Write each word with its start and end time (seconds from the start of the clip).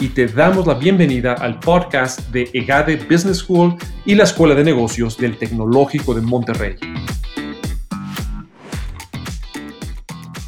y 0.00 0.08
te 0.10 0.26
damos 0.26 0.66
la 0.66 0.74
bienvenida 0.74 1.34
al 1.34 1.58
podcast 1.58 2.20
de 2.30 2.48
EGADE 2.52 2.96
Business 3.10 3.38
School 3.38 3.76
y 4.04 4.14
la 4.14 4.24
Escuela 4.24 4.54
de 4.54 4.64
Negocios 4.64 5.16
del 5.16 5.36
Tecnológico 5.36 6.14
de 6.14 6.20
Monterrey. 6.20 6.76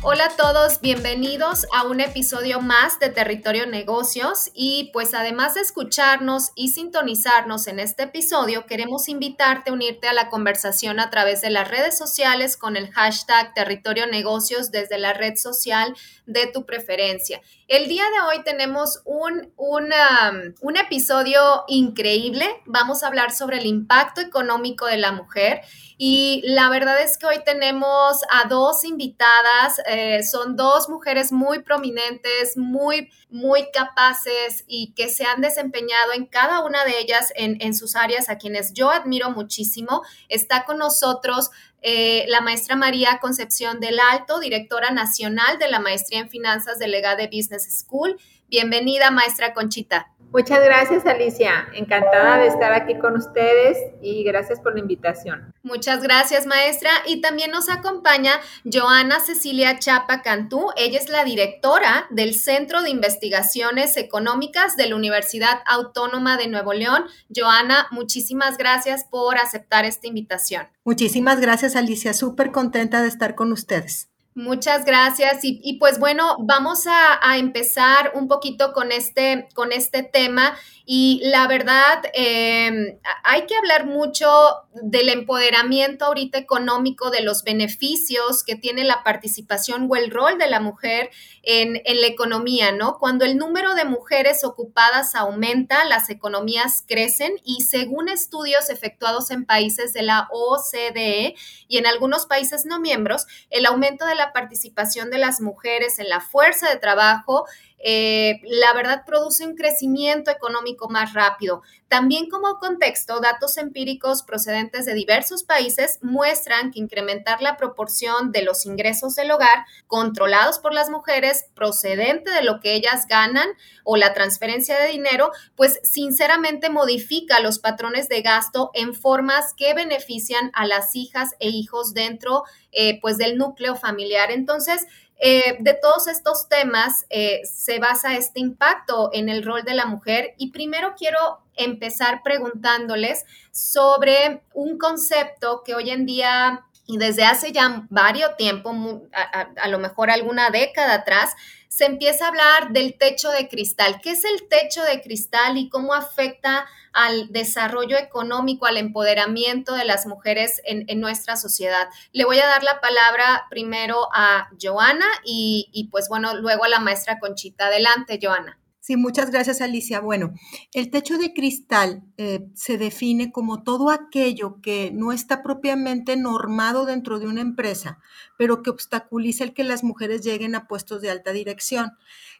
Hola 0.03 0.25
a 0.25 0.37
todos, 0.37 0.81
bienvenidos 0.81 1.67
a 1.75 1.87
un 1.87 2.01
episodio 2.01 2.61
más 2.61 2.99
de 3.01 3.11
Territorio 3.11 3.67
Negocios 3.67 4.51
y 4.55 4.91
pues 4.93 5.15
además 5.15 5.55
de 5.55 5.61
escucharnos 5.61 6.53
y 6.55 6.69
sintonizarnos 6.69 7.67
en 7.67 7.79
este 7.81 8.05
episodio, 8.05 8.65
queremos 8.67 9.09
invitarte 9.09 9.71
a 9.71 9.75
unirte 9.75 10.09
a 10.09 10.15
la 10.15 10.31
conversación 10.31 11.01
a 11.01 11.11
través 11.11 11.43
de 11.43 11.51
las 11.51 11.69
redes 11.69 11.99
sociales 11.99 12.57
con 12.57 12.77
el 12.77 12.91
hashtag 12.91 13.53
Territorio 13.53 14.07
Negocios 14.07 14.71
desde 14.71 14.99
la 14.99 15.13
red 15.13 15.37
social 15.37 15.95
de 16.27 16.47
tu 16.47 16.65
preferencia. 16.65 17.43
El 17.71 17.87
día 17.87 18.03
de 18.03 18.21
hoy 18.23 18.43
tenemos 18.43 19.01
un, 19.05 19.53
un, 19.57 20.77
episodio 20.77 21.63
increíble, 21.69 22.45
vamos 22.67 23.05
a 23.05 23.07
hablar 23.07 23.31
sobre 23.31 23.59
el 23.59 23.67
impacto 23.67 24.21
económico 24.21 24.87
de 24.87 24.97
la 24.97 25.13
mujer 25.13 25.61
y 25.97 26.43
la 26.45 26.69
verdad 26.69 27.01
es 27.01 27.17
que 27.17 27.27
hoy 27.27 27.45
tenemos 27.45 28.23
a 28.29 28.49
dos 28.49 28.85
invitadas, 28.85 29.81
eh, 29.87 30.25
son 30.25 30.57
dos 30.57 30.89
mujeres 30.89 31.31
muy 31.31 31.63
prominentes, 31.63 32.57
muy, 32.57 33.09
muy 33.29 33.71
capaces 33.71 34.65
y 34.67 34.93
que 34.95 35.09
se 35.09 35.25
han 35.25 35.41
desempeñado 35.41 36.13
en 36.13 36.27
cada 36.27 36.65
una 36.65 36.85
de 36.85 36.99
ellas 36.99 37.33
en, 37.37 37.57
en 37.61 37.75
sus 37.75 37.95
áreas, 37.95 38.29
a 38.29 38.39
quienes 38.39 38.73
yo 38.73 38.91
admiro 38.91 39.31
muchísimo. 39.31 40.03
Está 40.29 40.65
con 40.65 40.79
nosotros 40.79 41.51
eh, 41.83 42.25
la 42.29 42.41
maestra 42.41 42.77
María 42.77 43.19
Concepción 43.21 43.81
del 43.81 43.99
Alto, 43.99 44.39
directora 44.41 44.91
nacional 44.91 45.59
de 45.59 45.69
la 45.69 45.81
Maestría 45.81 46.21
en 46.21 46.29
Finanzas 46.29 46.79
delegada 46.79 47.17
de 47.17 47.27
Business 47.27 47.69
School. 47.79 48.19
Bienvenida, 48.49 49.11
maestra 49.11 49.55
Conchita. 49.55 50.11
Muchas 50.33 50.63
gracias, 50.63 51.07
Alicia. 51.07 51.69
Encantada 51.75 52.39
de 52.39 52.47
estar 52.47 52.73
aquí 52.73 52.97
con 52.99 53.17
ustedes 53.17 53.77
y 54.01 54.23
gracias 54.23 54.61
por 54.61 54.75
la 54.75 54.81
invitación. 54.81 55.53
Muchas 55.65 56.03
gracias, 56.03 56.47
maestra. 56.47 56.91
Y 57.07 57.21
también 57.21 57.51
nos 57.51 57.69
acompaña 57.69 58.33
Joana 58.65 59.19
Cecilia 59.19 59.79
Chapa 59.81 60.23
Cantú. 60.23 60.69
Ella 60.77 60.99
es 60.99 61.09
la 61.09 61.25
directora 61.25 62.07
del 62.11 62.35
Centro 62.35 62.83
de 62.83 62.91
Investigaciones 62.91 63.97
Económicas 63.97 64.77
de 64.77 64.89
la 64.89 64.97
Universidad 64.97 65.63
Autónoma 65.67 66.37
de 66.37 66.47
Nuevo 66.47 66.75
León. 66.75 67.05
Joana, 67.35 67.89
muchísimas 67.91 68.57
gracias 68.57 69.05
por 69.11 69.37
aceptar 69.37 69.85
esta 69.85 70.07
invitación. 70.07 70.69
Muchísimas 70.85 71.41
gracias, 71.41 71.75
Alicia. 71.75 72.15
Súper 72.15 72.53
contenta 72.53 73.03
de 73.03 73.09
estar 73.09 73.35
con 73.35 73.53
ustedes. 73.53 74.10
Muchas 74.41 74.87
gracias. 74.87 75.41
Y, 75.43 75.77
pues 75.79 75.99
bueno, 75.99 76.37
vamos 76.41 76.87
a, 76.87 77.19
a, 77.23 77.37
empezar 77.37 78.13
un 78.15 78.27
poquito 78.27 78.73
con 78.73 78.91
este, 78.91 79.49
con 79.55 79.71
este 79.71 80.03
tema. 80.03 80.57
Y 80.93 81.21
la 81.23 81.47
verdad, 81.47 82.03
eh, 82.15 82.99
hay 83.23 83.47
que 83.47 83.55
hablar 83.55 83.87
mucho 83.87 84.29
del 84.75 85.09
empoderamiento 85.09 86.05
ahorita 86.05 86.37
económico, 86.37 87.11
de 87.11 87.21
los 87.21 87.45
beneficios 87.45 88.43
que 88.43 88.57
tiene 88.57 88.83
la 88.83 89.05
participación 89.05 89.87
o 89.89 89.95
el 89.95 90.11
rol 90.11 90.37
de 90.37 90.51
la 90.51 90.59
mujer 90.59 91.11
en, 91.45 91.81
en 91.85 92.01
la 92.01 92.09
economía, 92.09 92.73
¿no? 92.73 92.99
Cuando 92.99 93.25
el 93.25 93.37
número 93.37 93.77
de 93.77 93.85
mujeres 93.85 94.43
ocupadas 94.43 95.15
aumenta, 95.15 95.85
las 95.85 96.11
economías 96.11 96.83
crecen 96.89 97.35
y 97.45 97.61
según 97.61 98.09
estudios 98.09 98.69
efectuados 98.69 99.31
en 99.31 99.45
países 99.45 99.93
de 99.93 100.03
la 100.03 100.27
OCDE 100.33 101.37
y 101.69 101.79
en 101.79 101.87
algunos 101.87 102.27
países 102.27 102.67
no 102.67 102.81
miembros, 102.81 103.27
el 103.51 103.67
aumento 103.67 104.07
de 104.07 104.17
la 104.17 104.33
participación 104.33 105.11
de 105.11 105.19
las 105.19 105.41
mujeres 105.41 106.01
en 106.01 106.09
la 106.09 106.21
fuerza 106.21 106.69
de 106.69 106.81
trabajo 106.81 107.45
eh, 107.83 108.41
la 108.45 108.75
verdad 108.75 109.05
produce 109.07 109.47
un 109.47 109.57
crecimiento 109.57 110.31
económico 110.31 110.89
más 110.89 111.15
rápido. 111.15 111.63
También 111.89 112.29
como 112.29 112.59
contexto, 112.59 113.21
datos 113.21 113.57
empíricos 113.57 114.23
procedentes 114.23 114.85
de 114.85 114.95
diversos 114.95 115.43
países 115.43 115.99
muestran 116.03 116.71
que 116.71 116.79
incrementar 116.79 117.43
la 117.43 117.57
proporción 117.57 118.33
de 118.33 118.43
los 118.43 118.67
ingresos 118.67 119.17
del 119.17 119.31
hogar 119.31 119.65
controlados 119.87 120.59
por 120.59 120.73
las 120.75 120.91
mujeres 120.91 121.47
procedente 121.55 122.31
de 122.31 122.43
lo 122.43 122.61
que 122.61 122.75
ellas 122.75 123.07
ganan 123.09 123.49
o 123.83 123.97
la 123.97 124.13
transferencia 124.13 124.79
de 124.79 124.89
dinero, 124.89 125.33
pues 125.57 125.81
sinceramente 125.83 126.71
modifica 126.71 127.41
los 127.41 127.59
patrones 127.59 128.09
de 128.09 128.23
gasto 128.23 128.71
en 128.75 128.95
formas 128.95 129.55
que 129.55 129.75
benefician 129.75 130.51
a 130.55 130.67
las 130.67 130.95
hijas 130.95 131.35
e 131.41 131.49
hijos 131.49 131.95
dentro 131.95 132.45
eh, 132.73 133.01
pues 133.01 133.19
del 133.19 133.37
núcleo 133.37 133.75
familiar. 133.75 134.31
Entonces, 134.31 134.87
eh, 135.23 135.57
de 135.61 135.75
todos 135.75 136.07
estos 136.07 136.49
temas 136.49 137.05
eh, 137.11 137.43
se 137.45 137.79
basa 137.79 138.17
este 138.17 138.41
impacto 138.41 139.11
en 139.13 139.29
el 139.29 139.45
rol 139.45 139.65
de 139.65 139.75
la 139.75 139.85
mujer. 139.85 140.35
Y 140.39 140.51
primero 140.51 140.95
quiero 140.97 141.41
empezar 141.55 142.23
preguntándoles 142.23 143.27
sobre 143.51 144.43
un 144.55 144.79
concepto 144.79 145.63
que 145.63 145.75
hoy 145.75 145.91
en 145.91 146.07
día 146.07 146.65
y 146.91 146.99
desde 146.99 147.25
hace 147.25 147.53
ya 147.53 147.87
varios 147.89 148.37
tiempo, 148.37 148.75
a, 149.13 149.69
lo 149.69 149.79
mejor 149.79 150.11
alguna 150.11 150.51
década 150.51 150.95
atrás, 150.95 151.37
se 151.69 151.85
empieza 151.85 152.25
a 152.25 152.29
hablar 152.29 152.73
del 152.73 152.99
techo 152.99 153.31
de 153.31 153.49
cristal. 153.49 154.01
¿Qué 154.03 154.11
es 154.11 154.25
el 154.25 154.49
techo 154.49 154.83
de 154.83 155.01
cristal 155.01 155.57
y 155.57 155.69
cómo 155.69 155.95
afecta 155.95 156.67
al 156.93 157.31
desarrollo 157.31 157.97
económico, 157.97 158.67
al 158.67 158.77
empoderamiento 158.77 159.75
de 159.75 159.85
las 159.85 160.07
mujeres 160.07 160.61
en, 160.65 161.01
nuestra 161.01 161.37
sociedad? 161.37 161.89
Le 162.13 162.25
voy 162.25 162.41
a 162.41 162.47
dar 162.47 162.65
la 162.65 162.81
palabra 162.81 163.47
primero 163.51 164.09
a 164.13 164.49
Joana 164.61 165.07
y, 165.25 165.69
y 165.73 165.91
pues 165.91 166.09
bueno, 166.09 166.35
luego 166.35 166.65
a 166.65 166.69
la 166.69 166.81
maestra 166.81 167.21
Conchita. 167.21 167.67
Adelante, 167.67 168.19
Joana. 168.21 168.59
Sí, 168.91 168.97
muchas 168.97 169.31
gracias 169.31 169.61
Alicia. 169.61 170.01
Bueno, 170.01 170.35
el 170.75 170.91
techo 170.91 171.17
de 171.17 171.33
cristal 171.33 172.03
eh, 172.17 172.49
se 172.55 172.77
define 172.77 173.31
como 173.31 173.63
todo 173.63 173.89
aquello 173.91 174.61
que 174.61 174.91
no 174.93 175.13
está 175.13 175.45
propiamente 175.45 176.17
normado 176.17 176.87
dentro 176.87 177.21
de 177.21 177.29
una 177.29 177.41
empresa, 177.41 178.01
pero 178.37 178.65
que 178.65 178.71
obstaculiza 178.71 179.45
el 179.45 179.55
que 179.55 179.63
las 179.63 179.85
mujeres 179.85 180.23
lleguen 180.23 180.57
a 180.57 180.67
puestos 180.67 181.03
de 181.03 181.11
alta 181.13 181.31
dirección. 181.31 181.93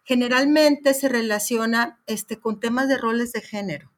Generalmente 0.03 0.93
se 0.93 1.09
relaciona 1.09 2.01
este, 2.09 2.41
con 2.41 2.59
temas 2.59 2.89
de 2.89 2.99
roles 2.99 3.31
de 3.33 3.43
género 3.43 3.93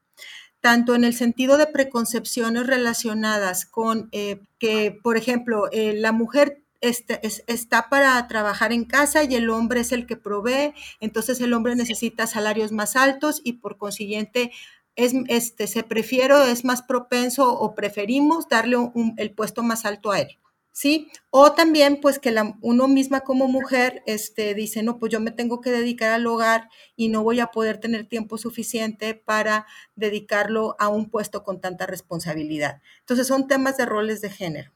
tanto 0.60 0.94
en 0.94 1.02
el 1.04 1.12
sentido 1.12 1.56
de 1.56 1.66
preconcepciones 1.66 2.66
relacionadas 2.66 3.66
con 3.66 4.08
eh, 4.12 4.42
que, 4.60 4.96
por 5.02 5.16
ejemplo, 5.16 5.68
eh, 5.72 5.92
la 5.94 6.12
mujer 6.12 6.61
está 6.82 7.88
para 7.88 8.26
trabajar 8.26 8.72
en 8.72 8.84
casa 8.84 9.24
y 9.24 9.34
el 9.34 9.48
hombre 9.50 9.80
es 9.80 9.92
el 9.92 10.06
que 10.06 10.16
provee, 10.16 10.74
entonces 11.00 11.40
el 11.40 11.54
hombre 11.54 11.76
necesita 11.76 12.26
salarios 12.26 12.72
más 12.72 12.96
altos 12.96 13.40
y 13.44 13.54
por 13.54 13.78
consiguiente 13.78 14.50
es, 14.96 15.14
este, 15.28 15.66
se 15.66 15.82
prefiere, 15.84 16.50
es 16.50 16.64
más 16.64 16.82
propenso 16.82 17.52
o 17.52 17.74
preferimos 17.74 18.48
darle 18.48 18.76
el 19.16 19.34
puesto 19.34 19.62
más 19.62 19.84
alto 19.84 20.10
a 20.10 20.20
él. 20.20 20.38
¿Sí? 20.74 21.08
O 21.28 21.52
también, 21.52 22.00
pues 22.00 22.18
que 22.18 22.30
la, 22.30 22.56
uno 22.62 22.88
misma 22.88 23.20
como 23.20 23.46
mujer 23.46 24.02
este, 24.06 24.54
dice, 24.54 24.82
no, 24.82 24.98
pues 24.98 25.12
yo 25.12 25.20
me 25.20 25.30
tengo 25.30 25.60
que 25.60 25.70
dedicar 25.70 26.12
al 26.12 26.26
hogar 26.26 26.70
y 26.96 27.10
no 27.10 27.22
voy 27.22 27.40
a 27.40 27.48
poder 27.48 27.78
tener 27.78 28.08
tiempo 28.08 28.38
suficiente 28.38 29.14
para 29.14 29.66
dedicarlo 29.96 30.74
a 30.78 30.88
un 30.88 31.10
puesto 31.10 31.44
con 31.44 31.60
tanta 31.60 31.86
responsabilidad. 31.86 32.80
Entonces 33.00 33.26
son 33.26 33.48
temas 33.48 33.76
de 33.76 33.84
roles 33.84 34.22
de 34.22 34.30
género. 34.30 34.72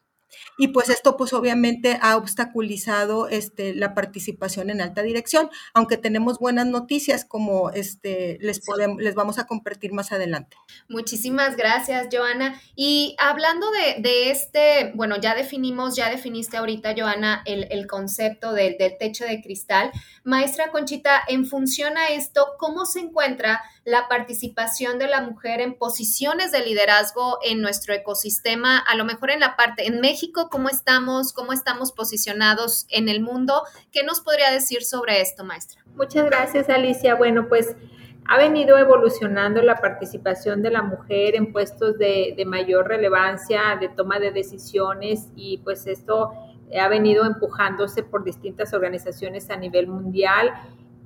Y 0.58 0.68
pues 0.68 0.88
esto 0.88 1.16
pues 1.16 1.32
obviamente 1.32 1.98
ha 2.00 2.16
obstaculizado 2.16 3.28
este, 3.28 3.74
la 3.74 3.94
participación 3.94 4.70
en 4.70 4.80
alta 4.80 5.02
dirección, 5.02 5.50
aunque 5.74 5.96
tenemos 5.96 6.38
buenas 6.38 6.66
noticias 6.66 7.24
como 7.24 7.70
este, 7.70 8.38
les, 8.40 8.60
podemos, 8.64 9.00
les 9.00 9.14
vamos 9.14 9.38
a 9.38 9.46
compartir 9.46 9.92
más 9.92 10.12
adelante. 10.12 10.56
Muchísimas 10.88 11.56
gracias, 11.56 12.08
Joana. 12.10 12.60
Y 12.74 13.16
hablando 13.18 13.66
de, 13.70 14.02
de 14.02 14.30
este, 14.30 14.92
bueno, 14.94 15.16
ya 15.20 15.34
definimos, 15.34 15.96
ya 15.96 16.10
definiste 16.10 16.56
ahorita, 16.56 16.94
Joana, 16.96 17.42
el, 17.46 17.66
el 17.70 17.86
concepto 17.86 18.52
del, 18.52 18.76
del 18.78 18.96
techo 18.98 19.24
de 19.24 19.40
cristal. 19.42 19.90
Maestra 20.24 20.70
Conchita, 20.70 21.22
en 21.28 21.46
función 21.46 21.96
a 21.96 22.08
esto, 22.08 22.46
¿cómo 22.58 22.86
se 22.86 23.00
encuentra 23.00 23.62
la 23.86 24.08
participación 24.08 24.98
de 24.98 25.06
la 25.06 25.20
mujer 25.20 25.60
en 25.60 25.78
posiciones 25.78 26.50
de 26.50 26.58
liderazgo 26.58 27.38
en 27.44 27.62
nuestro 27.62 27.94
ecosistema, 27.94 28.78
a 28.78 28.96
lo 28.96 29.04
mejor 29.04 29.30
en 29.30 29.38
la 29.38 29.54
parte, 29.54 29.86
en 29.86 30.00
México, 30.00 30.48
cómo 30.50 30.68
estamos, 30.68 31.32
cómo 31.32 31.52
estamos 31.52 31.92
posicionados 31.92 32.86
en 32.90 33.08
el 33.08 33.20
mundo. 33.20 33.62
¿Qué 33.92 34.02
nos 34.02 34.20
podría 34.20 34.50
decir 34.50 34.82
sobre 34.82 35.20
esto, 35.20 35.44
maestra? 35.44 35.84
Muchas 35.94 36.26
gracias, 36.26 36.68
Alicia. 36.68 37.14
Bueno, 37.14 37.46
pues 37.48 37.76
ha 38.24 38.36
venido 38.36 38.76
evolucionando 38.76 39.62
la 39.62 39.76
participación 39.76 40.62
de 40.62 40.70
la 40.72 40.82
mujer 40.82 41.36
en 41.36 41.52
puestos 41.52 41.96
de, 41.96 42.34
de, 42.36 42.44
mayor 42.44 42.88
relevancia, 42.88 43.76
de 43.80 43.88
toma 43.88 44.18
de 44.18 44.32
decisiones 44.32 45.28
y 45.36 45.58
pues 45.58 45.86
esto 45.86 46.32
ha 46.76 46.88
venido 46.88 47.24
empujándose 47.24 48.02
por 48.02 48.24
distintas 48.24 48.74
organizaciones 48.74 49.48
a 49.48 49.56
nivel 49.56 49.86
mundial. 49.86 50.50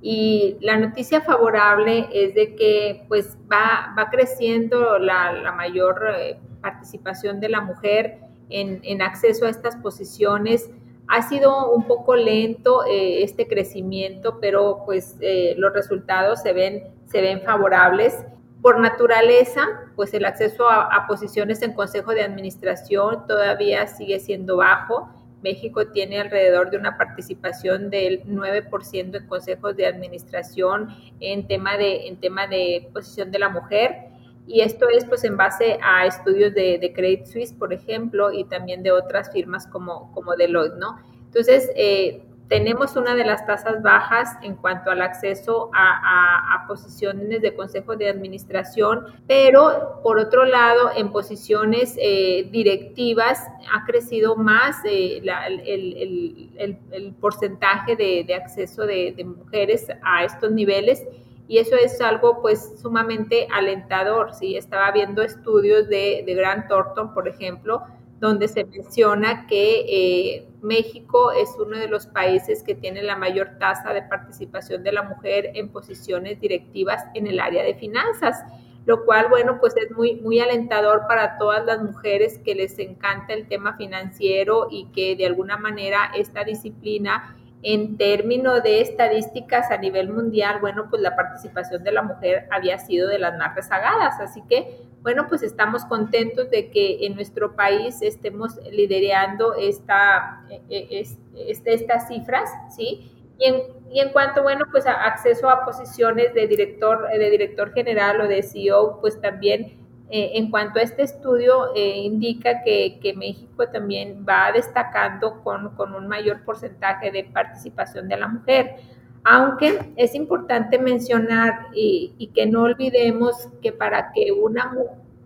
Y 0.03 0.57
la 0.61 0.79
noticia 0.79 1.21
favorable 1.21 2.09
es 2.13 2.35
de 2.35 2.55
que 2.57 3.05
pues 3.09 3.37
va, 3.51 3.95
va 3.99 4.09
creciendo 4.11 4.99
la, 4.99 5.53
mayor 5.57 6.03
eh, 6.17 6.39
participación 6.63 7.39
de 7.41 7.51
la 7.51 7.61
mujer 7.61 8.19
en, 8.49 8.81
en, 8.83 9.03
acceso 9.03 9.47
a 9.47 9.51
estas 9.51 9.77
posiciones. 9.77 10.71
Ha 11.07 11.23
sido 11.29 11.71
un 11.73 11.87
poco 11.87 12.17
lento 12.17 12.85
eh, 12.87 13.23
este 13.23 13.47
crecimiento, 13.47 14.39
pero 14.41 14.83
pues 14.87 15.17
eh, 15.21 15.55
los 15.59 15.73
resultados 15.75 16.41
se 16.41 16.53
ven 16.53 16.83
se 17.11 17.21
ven 17.21 17.43
favorables. 17.43 18.25
Por 18.63 18.79
naturaleza, 18.79 19.67
pues 19.97 20.13
el 20.15 20.25
acceso 20.25 20.69
a, 20.69 21.07
posiciones 21.09 21.63
en 21.63 21.73
consejo 21.73 22.13
de 22.13 22.23
administración 22.23 23.27
todavía 23.27 23.87
sigue 23.87 24.21
siendo 24.21 24.59
bajo. 24.59 25.09
México 25.43 25.87
tiene 25.89 26.21
alrededor 26.21 26.71
de 26.71 26.77
una 26.77 26.97
participación 26.97 27.91
del 27.91 28.23
9% 28.25 29.17
en 29.17 29.27
consejos 29.27 29.77
de 29.77 29.87
administración 29.87 30.89
en 31.21 31.47
tema 31.47 31.77
de, 31.77 32.09
en 32.09 32.17
tema 32.19 32.47
de 32.47 32.89
posición 32.93 33.31
de 33.31 33.39
la 33.39 33.49
mujer. 33.49 34.11
Y 34.47 34.63
esto 34.63 34.89
es 34.89 35.05
pues 35.05 35.25
en 35.25 35.37
base 35.37 35.79
a 35.83 36.07
estudios 36.07 36.55
de, 36.55 36.93
Credit 36.95 37.27
Suisse, 37.27 37.53
por 37.53 37.73
ejemplo, 37.73 38.33
y 38.33 38.45
también 38.45 38.83
de 38.83 38.91
otras 38.91 39.31
firmas 39.33 39.67
como, 39.67 40.13
como 40.13 40.35
Deloitte, 40.35 40.77
¿no? 40.77 40.99
Entonces, 41.27 41.71
eh, 41.77 42.25
tenemos 42.51 42.97
una 42.97 43.15
de 43.15 43.25
las 43.25 43.47
tasas 43.47 43.81
bajas 43.81 44.37
en 44.43 44.57
cuanto 44.57 44.91
al 44.91 45.01
acceso 45.03 45.71
a, 45.73 46.65
posiciones 46.67 47.43
de 47.43 47.55
consejo 47.55 47.97
de 47.97 48.09
administración, 48.09 49.07
pero 49.27 50.01
por 50.03 50.19
otro 50.19 50.45
lado, 50.45 50.91
en 50.97 51.11
posiciones 51.11 51.97
eh, 52.01 52.49
directivas 52.51 53.45
ha 53.73 53.85
crecido 53.85 54.37
más 54.37 54.77
eh, 54.85 55.23
el, 55.67 57.15
porcentaje 57.21 57.97
de, 57.97 58.35
acceso 58.35 58.83
de, 58.85 59.15
mujeres 59.25 59.87
a 60.03 60.25
estos 60.25 60.51
niveles 60.51 61.05
y 61.49 61.59
eso 61.59 61.77
es 61.77 62.01
algo 62.01 62.41
pues 62.43 62.81
sumamente 62.81 63.47
alentador. 63.53 64.35
¿sí? 64.35 64.57
Estaba 64.57 64.91
viendo 64.91 65.23
estudios 65.23 65.89
de, 65.89 66.25
de 66.27 66.35
Grant 66.35 66.69
Thornton, 66.69 67.15
por 67.15 67.29
ejemplo, 67.29 67.83
donde 68.21 68.49
se 68.49 68.65
menciona 68.65 69.47
que 69.47 69.81
eh, 69.89 70.47
México 70.63 71.33
es 71.33 71.49
uno 71.59 71.79
de 71.79 71.89
los 71.89 72.07
países 72.07 72.63
que 72.63 72.75
tiene 72.75 73.03
la 73.03 73.17
mayor 73.17 73.59
tasa 73.59 73.95
de 73.95 74.03
participación 74.03 74.83
de 74.83 74.93
la 74.93 75.03
mujer 75.03 75.53
en 75.55 75.71
posiciones 75.71 76.39
directivas 76.39 77.03
en 77.15 77.27
el 77.27 77.41
área 77.41 77.65
de 77.65 77.75
finanzas, 77.75 78.45
lo 78.85 79.07
cual, 79.07 79.29
bueno, 79.31 79.59
pues 79.59 79.75
es 79.77 79.91
muy, 79.91 80.17
muy 80.17 80.39
alentador 80.39 81.07
para 81.09 81.39
todas 81.39 81.65
las 81.65 81.83
mujeres 81.83 82.39
que 82.45 82.55
les 82.55 82.79
encanta 82.79 83.33
el 83.33 83.49
tema 83.49 83.77
financiero 83.77 84.69
y 84.71 84.87
que 84.93 85.17
de 85.17 85.25
alguna 85.27 85.57
manera 85.57 86.13
esta 86.15 86.45
disciplina 86.45 87.37
en 87.63 87.97
términos 87.97 88.63
de 88.63 88.81
estadísticas 88.81 89.71
a 89.71 89.77
nivel 89.77 90.11
mundial, 90.11 90.59
bueno, 90.61 90.87
pues 90.89 91.03
la 91.03 91.15
participación 91.15 91.85
de 91.85 91.93
la 91.93 92.03
mujer 92.03 92.49
había 92.51 92.79
sido 92.79 93.09
de 93.09 93.19
las 93.19 93.37
más 93.37 93.55
rezagadas. 93.55 94.19
Así 94.21 94.43
que, 94.49 94.79
bueno, 95.03 95.27
pues 95.29 95.43
estamos 95.43 95.85
contentos 95.85 96.51
de 96.51 96.71
que 96.71 97.07
en 97.07 97.15
nuestro 97.15 97.57
país 97.57 98.03
estemos 98.03 98.59
liderando 98.71 99.55
esta, 99.55 100.45
e, 100.51 100.61
e, 100.69 101.51
estas 101.65 102.09
cifras, 102.09 102.51
¿sí? 102.75 103.11
Y 103.39 103.47
en, 103.47 103.63
y 103.91 104.01
en 104.01 104.11
cuanto, 104.11 104.43
bueno, 104.43 104.67
pues 104.71 104.87
a 104.87 105.05
acceso 105.05 105.49
a 105.49 105.65
posiciones 105.65 106.35
de 106.35 106.47
director, 106.47 107.09
de 107.09 107.31
director 107.31 107.73
general 107.73 108.21
o 108.21 108.29
de 108.29 108.43
CEO, 108.43 109.01
pues 109.01 109.21
también 109.21 109.81
eh, 110.13 110.33
en 110.35 110.51
cuanto 110.51 110.81
a 110.81 110.83
este 110.83 111.03
estudio, 111.03 111.73
eh, 111.77 111.99
indica 111.99 112.63
que, 112.65 113.15
México 113.17 113.69
también 113.69 114.27
va 114.29 114.51
destacando 114.51 115.41
con, 115.45 115.95
un 115.95 116.09
mayor 116.09 116.45
porcentaje 116.45 117.13
de 117.13 117.25
participación 117.25 118.09
de 118.09 118.17
la 118.17 118.27
mujer. 118.27 118.77
Aunque 119.25 119.93
es 119.97 120.15
importante 120.15 120.79
mencionar 120.79 121.67
y, 121.75 122.31
que 122.35 122.47
no 122.47 122.63
olvidemos 122.63 123.49
que 123.61 123.73
para 123.73 124.13
que 124.13 124.33
una 124.33 124.73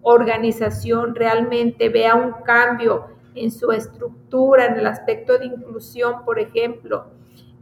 organización 0.02 1.14
realmente 1.14 1.88
vea 1.88 2.14
un 2.14 2.32
cambio 2.44 3.06
en 3.34 3.50
su 3.50 3.70
estructura, 3.72 4.66
en 4.66 4.78
el 4.78 4.86
aspecto 4.86 5.38
de 5.38 5.46
inclusión, 5.46 6.24
por 6.24 6.38
ejemplo, 6.38 7.06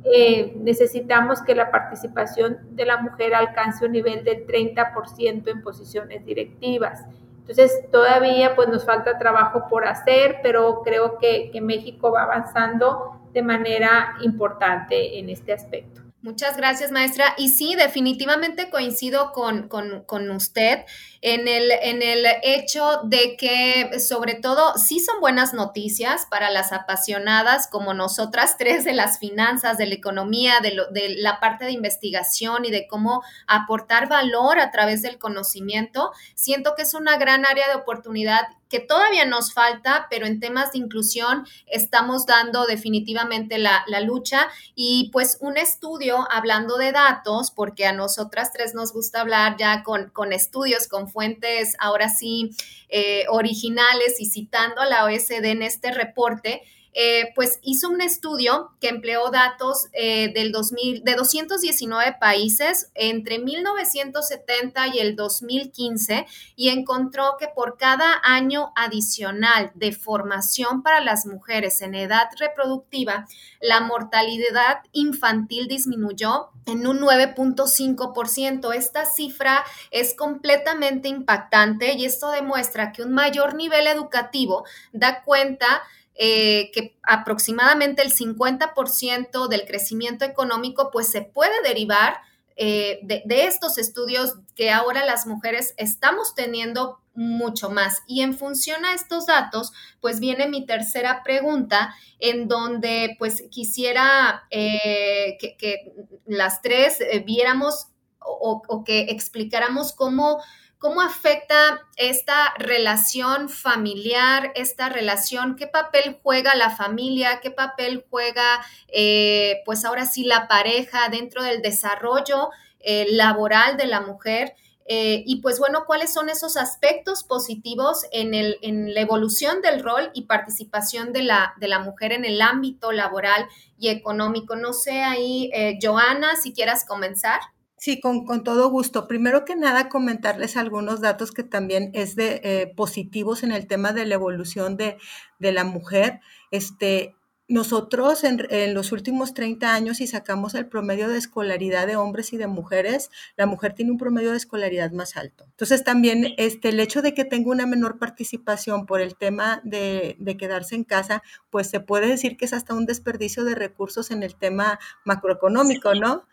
eh, 0.05 0.55
necesitamos 0.59 1.43
que 1.43 1.55
la 1.55 1.71
participación 1.71 2.59
de 2.71 2.87
la 2.87 2.97
mujer 2.97 3.35
alcance 3.35 3.85
un 3.87 3.93
nivel 3.93 4.25
del 4.25 4.47
30% 4.47 5.49
en 5.49 5.63
posiciones 5.63 6.25
directivas. 6.25 7.05
Entonces, 7.41 7.89
todavía 7.91 8.57
pues 8.57 8.69
nos 8.69 8.85
falta 8.85 9.19
trabajo 9.19 9.69
por 9.69 9.87
hacer, 9.87 10.39
pero 10.43 10.83
creo 10.83 11.19
que, 11.19 11.51
que 11.53 11.61
México 11.61 12.11
va 12.11 12.23
avanzando 12.23 13.21
de 13.33 13.43
manera 13.43 14.15
importante 14.23 15.19
en 15.19 15.29
este 15.29 15.53
aspecto. 15.53 16.02
Muchas 16.23 16.57
gracias, 16.57 16.93
maestra. 16.93 17.35
Y 17.37 17.49
sí, 17.49 17.75
definitivamente 17.75 18.71
coincido 18.71 19.33
con, 19.33 19.69
con, 19.69 20.31
usted 20.31 20.85
en 21.23 21.47
el, 21.47 21.71
en 21.71 22.03
el 22.03 22.27
hecho 22.43 23.01
de 23.05 23.37
que, 23.37 24.01
sobre 24.01 24.35
todo, 24.35 24.77
sí 24.77 24.99
son 24.99 25.21
buenas 25.21 25.55
noticias 25.55 26.27
para 26.29 26.51
las 26.51 26.73
apasionadas 26.73 27.69
como 27.69 27.95
nosotras 27.95 28.57
tres 28.59 28.85
de 28.85 28.93
las 28.93 29.21
finanzas, 29.21 29.79
de 29.79 29.87
la 29.87 29.95
economía, 29.95 30.55
de, 30.61 30.75
lo, 30.75 30.91
de 30.91 31.15
la 31.17 31.39
parte 31.39 31.65
de 31.65 31.71
investigación 31.71 32.65
y 32.65 32.73
de 32.73 32.89
cómo 32.89 33.23
aportar 33.47 34.09
valor 34.09 34.59
a 34.59 34.73
través 34.73 35.03
del 35.03 35.19
conocimiento. 35.19 36.11
Siento 36.35 36.75
que 36.75 36.83
es 36.83 36.93
una 36.93 37.17
gran 37.17 37.47
área 37.47 37.69
de 37.69 37.77
oportunidad 37.77 38.49
que 38.73 38.81
todavía 38.81 39.27
nos 39.27 39.53
falta, 39.53 40.07
pero 40.09 40.25
en 40.25 40.41
temas 40.41 40.73
de 40.73 40.79
inclusión 40.79 41.47
estamos 41.67 42.25
dando 42.25 42.65
definitivamente 42.65 43.59
la, 43.59 43.85
lucha. 44.03 44.49
Y 44.75 45.11
pues 45.13 45.37
un 45.41 45.59
estudio 45.59 46.27
hablando 46.31 46.79
de 46.79 46.91
datos, 46.91 47.51
porque 47.51 47.85
a 47.85 47.93
nosotras 47.93 48.51
tres 48.51 48.75
nos 48.75 48.95
gusta 48.95 49.21
hablar 49.21 49.57
ya 49.59 49.83
con, 49.83 50.09
con 50.09 50.33
estudios, 50.33 50.89
con 50.89 51.11
fuentes 51.13 51.75
ahora 51.79 52.09
sí 52.09 52.51
eh, 52.89 53.25
originales 53.29 54.21
y 54.21 54.27
citando 54.27 54.81
a 54.81 54.87
la 54.87 55.05
OSD 55.05 55.45
en 55.45 55.63
este 55.63 55.93
reporte, 55.93 56.63
eh, 56.95 57.33
pues 57.35 57.59
hizo 57.63 57.89
un 57.89 58.01
estudio 58.01 58.73
que 58.81 58.89
empleó 58.89 59.31
datos 59.31 59.89
eh, 59.93 60.33
del 60.35 60.53
2000, 60.53 61.05
de 61.05 61.15
219 61.15 62.17
países 62.21 62.91
entre 62.95 63.39
1970 63.39 64.89
y 64.89 64.99
el 64.99 65.17
2015 65.17 66.27
y 66.55 66.69
encontró 66.69 67.37
que 67.39 67.49
por 67.49 67.79
cada 67.79 68.21
año 68.23 68.73
adicional 68.77 69.73
de 69.75 69.93
formación 69.93 70.83
para 70.83 71.01
las 71.01 71.25
mujeres 71.27 71.81
en 71.81 71.95
edad 71.95 72.29
reproductiva, 72.39 73.27
la 73.61 73.81
mortalidad 73.81 74.79
infantil 74.93 75.69
disminuyó 75.69 76.51
en 76.67 76.87
un 76.87 77.01
9.5%. 77.01 78.75
Esta 78.75 79.07
cifra 79.07 79.65
es 79.91 80.15
completamente 80.15 81.09
impactante 81.09 81.95
y 81.95 82.05
esto 82.05 82.31
demuestra 82.31 82.93
que 82.93 83.03
un 83.03 83.13
mayor 83.13 83.55
nivel 83.55 83.87
educativo 83.87 84.65
da 84.93 85.23
cuenta 85.23 85.83
eh, 86.15 86.71
que 86.73 86.99
aproximadamente 87.03 88.03
el 88.03 88.13
50% 88.13 89.49
del 89.49 89.65
crecimiento 89.65 90.27
económico 90.27 90.91
pues 90.93 91.11
se 91.11 91.23
puede 91.23 91.63
derivar 91.63 92.19
eh, 92.55 93.01
de, 93.03 93.47
estos 93.47 93.79
estudios 93.79 94.35
que 94.55 94.71
ahora 94.71 95.07
las 95.07 95.27
mujeres 95.27 95.73
estamos 95.79 96.35
teniendo 96.35 97.01
mucho 97.15 97.71
más. 97.71 98.03
Y 98.07 98.21
en 98.21 98.35
función 98.35 98.85
a 98.85 98.93
estos 98.93 99.25
datos, 99.25 99.73
pues 100.01 100.21
viene 100.21 100.49
mi 100.49 100.67
tercera 100.67 101.23
pregunta, 101.23 101.95
en 102.19 102.47
donde 102.47 103.17
pues 103.19 103.45
quisiera 103.51 104.45
eh, 104.51 105.39
que, 105.41 105.93
las 106.27 106.61
tres 106.61 106.99
viéramos 107.25 107.89
o 108.21 108.85
que 108.85 109.07
explicáramos 109.09 109.93
cómo 109.93 110.41
¿Cómo 110.83 111.01
afecta 111.01 111.87
esta 111.97 112.55
relación 112.59 113.49
familiar, 113.49 114.51
esta 114.57 114.89
relación? 114.89 115.55
¿Qué 115.55 115.69
papel 115.69 116.19
juega 116.25 116.57
la 116.57 116.71
familia? 116.71 117.39
¿Qué 117.41 117.53
papel 117.53 118.05
juega, 118.11 118.67
eh, 118.89 119.63
pues 119.65 119.85
ahora 119.85 120.07
sí, 120.07 120.25
la 120.25 120.49
pareja 120.49 121.09
dentro 121.09 121.45
del 121.45 121.63
desarrollo 121.63 122.51
eh, 122.81 123.07
laboral 123.13 123.77
de 123.77 123.87
la 123.87 124.01
mujer? 124.01 124.55
Eh, 124.87 125.23
y 125.25 125.37
pues 125.37 125.61
bueno, 125.61 125.85
¿cuáles 125.87 126.13
son 126.13 126.29
esos 126.29 126.57
aspectos 126.57 127.23
positivos 127.23 128.05
en, 128.11 128.35
el, 128.35 128.59
en 128.63 128.93
la 128.93 129.03
evolución 129.03 129.63
del 129.63 129.85
rol 129.85 130.11
y 130.15 130.23
participación 130.23 131.13
de 131.13 131.23
la, 131.23 131.55
de 131.61 131.69
la 131.69 131.79
mujer 131.79 132.11
en 132.11 132.25
el 132.25 132.43
ámbito 132.43 132.91
laboral 132.91 133.47
y 133.79 133.91
económico? 133.91 134.57
No 134.57 134.73
sé 134.73 135.05
ahí, 135.05 135.49
Joana, 135.81 136.35
si 136.35 136.53
quieras 136.53 136.85
comenzar. 136.85 137.39
Sí, 137.83 137.99
con, 137.99 138.45
todo 138.45 138.71
gusto. 138.71 139.09
Primero 139.09 139.45
que 139.45 139.57
nada, 139.57 139.89
comentarles 139.89 140.57
algunos 140.57 141.01
datos 141.01 141.33
que 141.33 141.43
también 141.43 141.91
es 141.95 142.15
de 142.15 142.41
eh, 142.45 142.73
positivos 142.77 143.43
en 143.43 143.51
el 143.51 143.67
tema 143.67 143.93
de 143.93 144.07
la 144.07 144.15
evolución 144.15 144.77
de, 144.77 144.99
la 145.41 145.65
mujer. 145.65 146.21
Este, 146.53 147.17
nosotros 147.49 148.23
en, 148.23 148.47
los 148.73 148.93
últimos 148.93 149.35
30 149.35 149.75
años, 149.75 149.97
si 149.97 150.07
sacamos 150.07 150.55
el 150.55 150.69
promedio 150.69 151.09
de 151.09 151.19
escolaridad 151.19 151.89
de 151.89 151.97
hombres 151.97 152.33
y 152.33 152.37
de 152.37 152.47
mujeres, 152.47 153.11
la 153.37 153.47
mujer 153.47 153.75
tiene 153.75 153.91
un 153.91 153.99
promedio 153.99 154.31
de 154.31 154.37
escolaridad 154.37 154.93
más 154.93 155.17
alto. 155.17 155.47
Entonces 155.49 155.83
también 155.83 156.35
este, 156.37 156.69
el 156.69 156.79
hecho 156.79 157.03
de 157.03 157.15
que 157.15 157.25
tenga 157.25 157.51
una 157.51 157.67
menor 157.67 157.99
participación 157.99 158.87
por 158.87 159.01
el 159.01 159.17
tema 159.17 159.61
de, 159.65 160.15
de 160.21 160.37
quedarse 160.37 160.77
en 160.77 160.85
casa, 160.85 161.25
pues 161.51 161.69
se 161.69 161.81
puede 161.81 162.07
decir 162.07 162.37
que 162.37 162.45
es 162.45 162.53
hasta 162.53 162.75
un 162.75 162.87
desperdicio 162.87 163.43
de 163.43 163.57
recursos 163.57 164.13
en 164.13 164.23
el 164.23 164.37
tema 164.37 164.79
macroeconómico, 165.05 165.97
¿no? 165.97 166.29